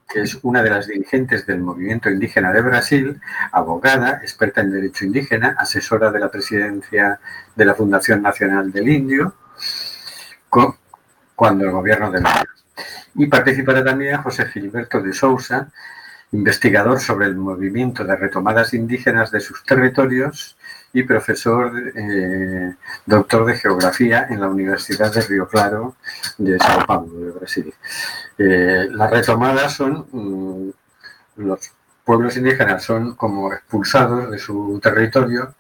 [0.07, 3.20] que es una de las dirigentes del movimiento indígena de Brasil,
[3.51, 7.20] abogada, experta en derecho indígena, asesora de la presidencia
[7.55, 9.36] de la Fundación Nacional del Indio,
[11.36, 12.49] cuando el gobierno del Indio.
[13.15, 15.70] Y participará también José Gilberto de Sousa,
[16.32, 20.57] investigador sobre el movimiento de retomadas indígenas de sus territorios
[20.93, 22.75] y profesor, eh,
[23.05, 25.95] doctor de geografía en la Universidad de Río Claro
[26.38, 27.73] de Sao Paulo, de Brasil.
[28.38, 30.69] Eh, las retomadas son, mm,
[31.38, 31.71] los
[32.03, 35.55] pueblos indígenas son como expulsados de su territorio,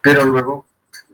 [0.00, 0.66] pero luego,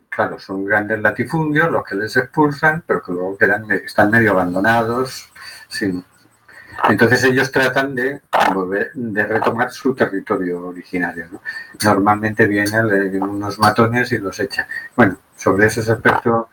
[0.09, 5.33] claro, son grandes latifundios los que les expulsan, pero que luego quedan, están medio abandonados,
[5.69, 6.05] sin,
[6.89, 8.21] entonces ellos tratan de
[8.55, 11.27] volver, de retomar su territorio originario.
[11.31, 11.43] ¿no?
[11.85, 14.67] Normalmente vienen le- unos matones y los echan.
[14.97, 16.49] Bueno, sobre eso es experto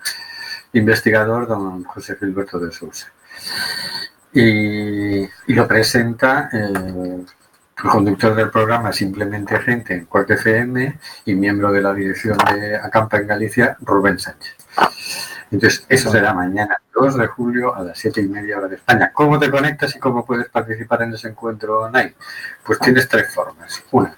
[0.74, 3.08] investigador, don José Gilberto de Sousa.
[4.34, 7.24] Y, lo presenta eh,
[7.84, 12.76] el conductor del programa Simplemente Gente en Cuac FM y miembro de la dirección de
[12.76, 14.56] Acampa en Galicia, Rubén Sánchez.
[15.52, 19.12] Entonces, eso será mañana, 2 de julio a las 7 y media hora de España.
[19.14, 22.16] ¿Cómo te conectas y cómo puedes participar en ese encuentro online?
[22.66, 23.82] Pues tienes tres formas.
[23.92, 24.14] Una,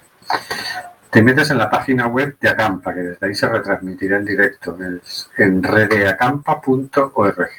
[1.09, 4.77] te metes en la página web de Acampa, que desde ahí se retransmitirá en directo,
[5.37, 7.49] en redeacampa.org.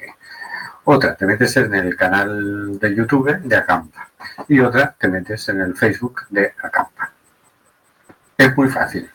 [0.85, 4.09] Otra, te metes en el canal de YouTube de Acampa.
[4.49, 7.13] Y otra, te metes en el Facebook de Acampa.
[8.37, 9.11] Es muy fácil.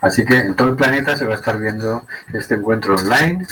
[0.00, 3.46] Así que en todo el planeta se va a estar viendo este encuentro online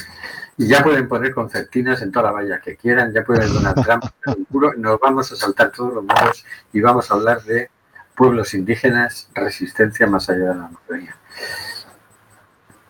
[0.58, 4.12] y ya pueden poner concertinas en toda la valla que quieran, ya pueden donar trampas,
[4.78, 7.70] nos vamos a saltar todos los muros y vamos a hablar de
[8.14, 11.16] pueblos indígenas, resistencia más allá de la mayoría.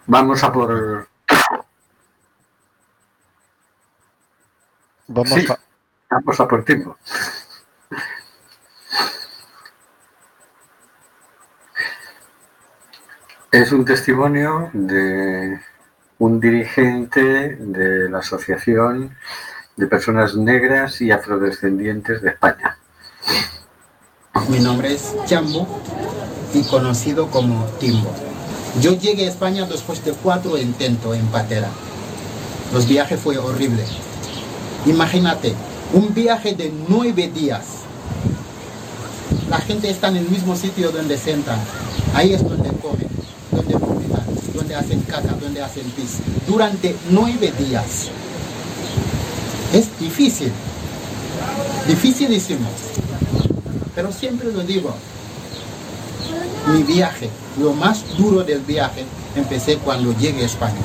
[0.06, 1.08] Vamos a por...
[5.08, 5.46] Vamos Sí.
[5.50, 5.58] a...
[6.10, 6.96] Vamos a por tiempo.
[13.50, 15.60] Es un testimonio de
[16.18, 19.14] un dirigente de la Asociación
[19.76, 22.78] de Personas Negras y Afrodescendientes de España.
[24.48, 25.66] Mi nombre es Chambo
[26.54, 28.10] y conocido como Timbo.
[28.80, 31.68] Yo llegué a España después de cuatro intentos en patera.
[32.72, 33.84] Los viajes fue horrible.
[34.86, 35.54] Imagínate,
[35.92, 37.82] un viaje de nueve días.
[39.50, 41.58] La gente está en el mismo sitio donde sentan.
[42.14, 43.08] Ahí es donde comen,
[43.50, 43.74] donde
[44.56, 46.18] donde hacen caca, donde hacen pis.
[46.46, 48.08] Durante nueve días.
[49.72, 50.50] Es difícil.
[51.86, 52.68] Dificilísimo.
[53.94, 54.94] Pero siempre lo digo,
[56.68, 57.30] mi viaje,
[57.60, 59.04] lo más duro del viaje,
[59.36, 60.80] empecé cuando llegué a España.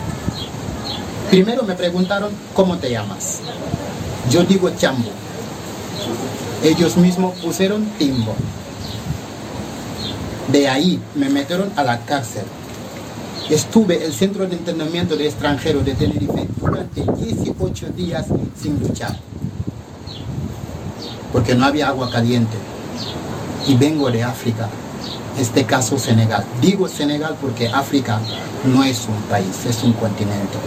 [1.30, 3.40] Primero me preguntaron, ¿cómo te llamas?
[4.30, 5.10] Yo digo Chambo.
[6.64, 8.36] Ellos mismos pusieron Timbo.
[10.52, 12.44] De ahí me metieron a la cárcel.
[13.52, 18.26] Estuve en el centro de entrenamiento de extranjeros de Tenerife durante 18 días
[18.58, 19.20] sin luchar.
[21.34, 22.56] Porque no había agua caliente
[23.68, 24.70] y vengo de África,
[25.38, 26.46] este caso Senegal.
[26.62, 28.22] Digo Senegal porque África
[28.74, 30.58] no es un país, es un continente.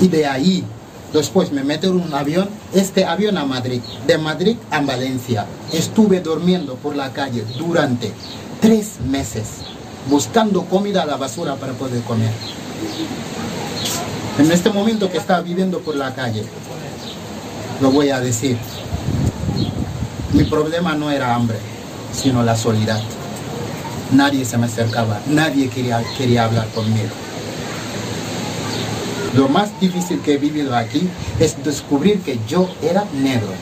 [0.00, 0.64] Y de ahí,
[1.12, 5.44] después me meto en un avión, este avión a Madrid, de Madrid a Valencia.
[5.70, 8.10] Estuve durmiendo por la calle durante
[8.62, 9.69] tres meses,
[10.08, 12.30] buscando comida a la basura para poder comer.
[14.38, 16.44] En este momento que estaba viviendo por la calle,
[17.80, 18.56] lo voy a decir,
[20.32, 21.58] mi problema no era hambre,
[22.12, 23.00] sino la soledad.
[24.12, 27.10] Nadie se me acercaba, nadie quería, quería hablar conmigo.
[29.34, 33.52] Lo más difícil que he vivido aquí es descubrir que yo era negro.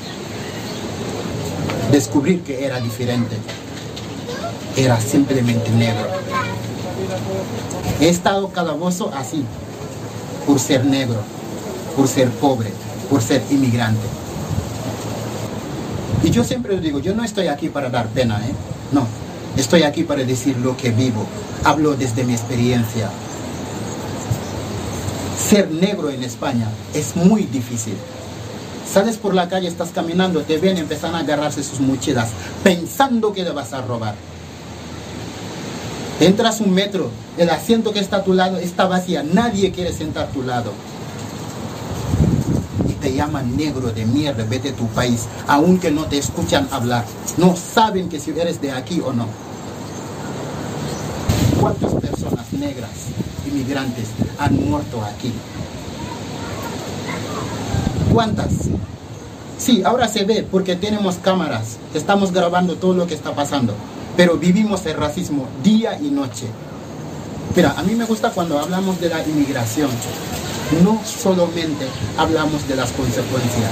[1.93, 3.37] Descubrir que era diferente.
[4.79, 6.07] Era simplemente negro.
[8.01, 9.45] He estado calabozo así,
[10.47, 11.17] por ser negro,
[11.97, 12.71] por ser pobre,
[13.11, 14.07] por ser inmigrante.
[16.23, 18.53] Y yo siempre digo, yo no estoy aquí para dar pena, ¿eh?
[18.93, 19.05] No,
[19.57, 21.27] estoy aquí para decir lo que vivo.
[21.65, 23.11] Hablo desde mi experiencia.
[25.37, 27.97] Ser negro en España es muy difícil.
[28.89, 32.29] Sales por la calle, estás caminando, te ven, empiezan a agarrarse sus mochilas,
[32.63, 34.15] pensando que le vas a robar.
[36.21, 40.25] Entras un metro, el asiento que está a tu lado está vacía, nadie quiere sentar
[40.25, 40.73] a tu lado
[43.01, 47.05] te llaman negro de mierda, vete a tu país, aunque no te escuchan hablar.
[47.37, 49.27] No saben que si eres de aquí o no.
[51.61, 52.91] ¿Cuántas personas negras,
[53.47, 54.09] inmigrantes,
[54.39, 55.33] han muerto aquí?
[58.13, 58.53] ¿Cuántas?
[59.59, 63.75] Sí, ahora se ve porque tenemos cámaras, estamos grabando todo lo que está pasando,
[64.19, 66.47] pero vivimos el racismo día y noche.
[67.55, 69.89] Mira, a mí me gusta cuando hablamos de la inmigración,
[70.83, 73.71] no solamente hablamos de las consecuencias,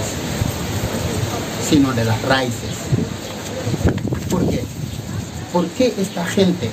[1.68, 2.70] sino de las raíces.
[4.30, 4.62] ¿Por qué?
[5.52, 6.70] ¿Por qué esta gente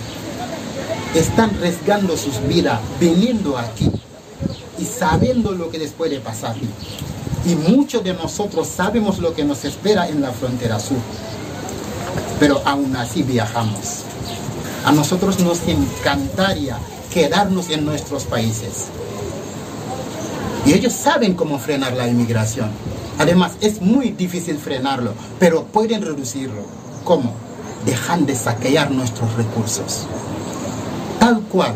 [1.16, 3.90] están arriesgando sus vidas viniendo aquí
[4.78, 6.56] y sabiendo lo que les puede pasar?
[7.44, 11.00] Y muchos de nosotros sabemos lo que nos espera en la frontera sur,
[12.40, 14.04] pero aún así viajamos.
[14.86, 16.78] A nosotros nos encantaría
[17.14, 18.88] quedarnos en nuestros países.
[20.66, 22.70] Y ellos saben cómo frenar la inmigración.
[23.20, 26.64] Además, es muy difícil frenarlo, pero pueden reducirlo.
[27.04, 27.34] ¿Cómo?
[27.86, 30.08] Dejan de saquear nuestros recursos.
[31.20, 31.76] Tal cual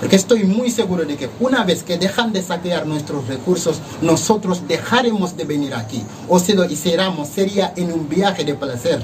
[0.00, 4.66] Porque estoy muy seguro de que una vez que dejan de saquear nuestros recursos, nosotros
[4.66, 6.02] dejaremos de venir aquí.
[6.28, 9.00] O si lo hiciéramos, sería en un viaje de placer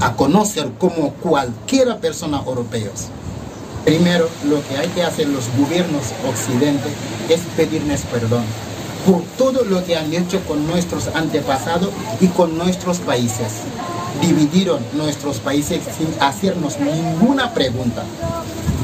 [0.00, 2.90] a conocer como cualquier persona europea.
[3.84, 6.94] Primero, lo que hay que hacer los gobiernos occidentales
[7.28, 8.44] es pedirles perdón
[9.06, 11.90] por todo lo que han hecho con nuestros antepasados
[12.20, 13.62] y con nuestros países.
[14.20, 18.04] Dividieron nuestros países sin hacernos ninguna pregunta.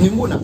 [0.00, 0.40] Ninguna.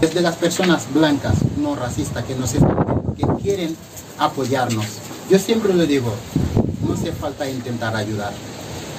[0.00, 3.76] Desde las personas blancas, no racistas, que, nos, que quieren
[4.18, 4.86] apoyarnos.
[5.30, 6.12] Yo siempre lo digo,
[6.86, 8.32] no hace falta intentar ayudar.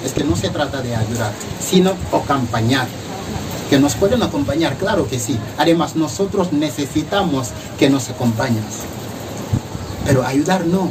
[0.04, 2.86] Es que no se trata de ayudar, sino acompañar
[3.70, 5.38] que nos pueden acompañar, claro que sí.
[5.56, 8.64] Además, nosotros necesitamos que nos acompañes.
[10.04, 10.90] Pero ayudar no.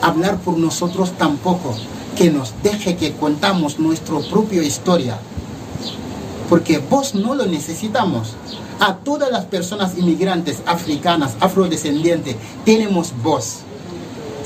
[0.00, 1.76] Hablar por nosotros tampoco.
[2.16, 5.18] Que nos deje que contamos nuestra propia historia.
[6.48, 8.36] Porque vos no lo necesitamos.
[8.80, 13.58] A todas las personas inmigrantes africanas, afrodescendientes, tenemos voz.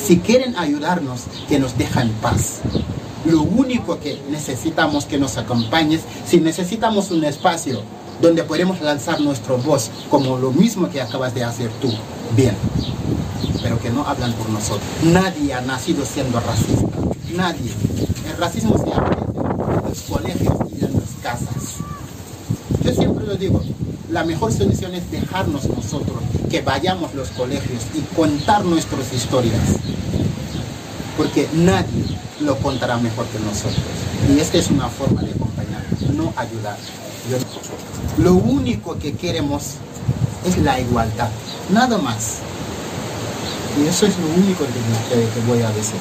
[0.04, 2.60] Si quieren ayudarnos, que nos dejen en paz.
[3.24, 7.82] Lo único que necesitamos que nos acompañes, si necesitamos un espacio
[8.22, 11.92] donde podemos lanzar nuestra voz, como lo mismo que acabas de hacer tú,
[12.36, 12.54] bien,
[13.62, 14.88] pero que no hablan por nosotros.
[15.02, 16.86] Nadie ha nacido siendo racista,
[17.34, 17.72] nadie.
[18.28, 21.76] El racismo se aprende en los colegios y en las casas.
[22.84, 23.62] Yo siempre lo digo,
[24.10, 26.18] la mejor solución es dejarnos nosotros
[26.50, 29.60] que vayamos a los colegios y contar nuestras historias.
[31.16, 32.04] Porque nadie
[32.40, 33.76] lo contará mejor que nosotros.
[34.34, 35.82] Y esta es una forma de acompañar,
[36.14, 36.76] no ayudar.
[38.18, 39.74] Lo único que queremos
[40.44, 41.28] es la igualdad,
[41.70, 42.38] nada más.
[43.82, 46.00] Y eso es lo único que- que voy a decir.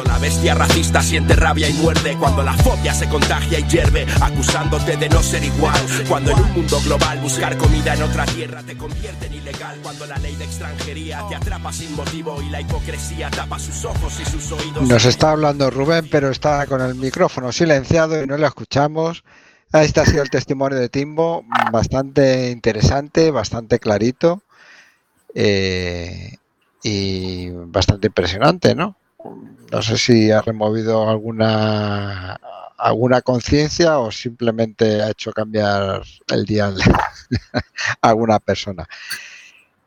[0.00, 4.06] Cuando la bestia racista siente rabia y muerde, cuando la fobia se contagia y hierve,
[4.22, 5.78] acusándote de no ser igual,
[6.08, 10.06] cuando en un mundo global buscar comida en otra tierra te convierte en ilegal, cuando
[10.06, 14.24] la ley de extranjería te atrapa sin motivo y la hipocresía tapa sus ojos y
[14.24, 14.88] sus oídos.
[14.88, 19.22] Nos está hablando Rubén, pero está con el micrófono silenciado y no le escuchamos.
[19.70, 24.40] Este ha sido el testimonio de Timbo, bastante interesante, bastante clarito
[25.34, 26.38] eh,
[26.82, 28.96] y bastante impresionante, ¿no?
[29.70, 32.38] No sé si ha removido alguna
[32.76, 36.66] alguna conciencia o simplemente ha hecho cambiar el día
[38.00, 38.88] a alguna persona.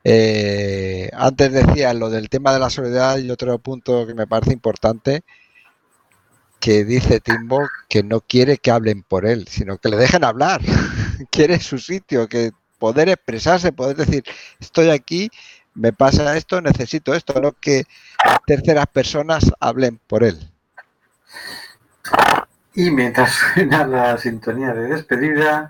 [0.04, 4.54] Eh, antes decía lo del tema de la soledad y otro punto que me parece
[4.54, 5.24] importante
[6.60, 10.62] que dice Timbo que no quiere que hablen por él, sino que le dejen hablar.
[11.32, 14.24] quiere su sitio, que poder expresarse, poder decir,
[14.60, 15.30] estoy aquí,
[15.76, 17.86] me pasa esto, necesito esto, no que
[18.46, 20.50] terceras personas hablen por él.
[22.74, 25.70] Y mientras suena la sintonía de despedida,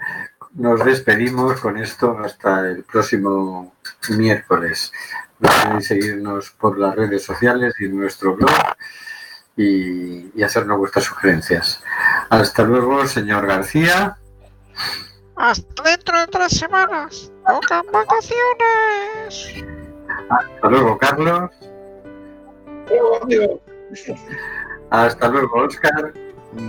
[0.54, 3.76] nos despedimos con esto hasta el próximo
[4.10, 4.91] miércoles.
[5.39, 8.51] No podéis seguirnos por las redes sociales y nuestro blog
[9.58, 11.84] y, y hacernos vuestras sugerencias.
[12.30, 14.18] Hasta luego, señor García.
[15.36, 17.32] Hasta dentro de tres semanas.
[17.45, 19.82] ¡Tocan vacaciones!
[20.30, 21.51] Hasta luego, Carlos.
[24.89, 26.14] Hasta luego, Oscar.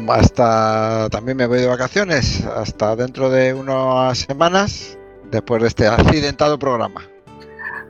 [0.08, 4.98] Hasta también me voy de vacaciones, hasta dentro de unas semanas,
[5.30, 7.02] después de este accidentado programa.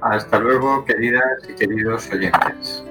[0.00, 2.84] Hasta luego, queridas y queridos oyentes.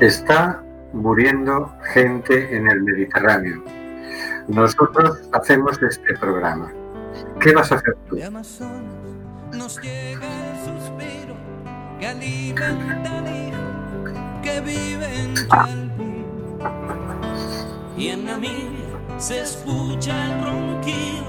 [0.00, 3.62] Está muriendo gente en el Mediterráneo.
[4.48, 6.70] Nosotros hacemos este programa.
[7.40, 8.18] ¿Qué vas a hacer tú?
[9.56, 11.34] Nos llega el suspiro
[11.98, 16.24] que alimenta al hijo que vive en Chalví.
[17.96, 21.24] Y en Namibia se escucha el ronquido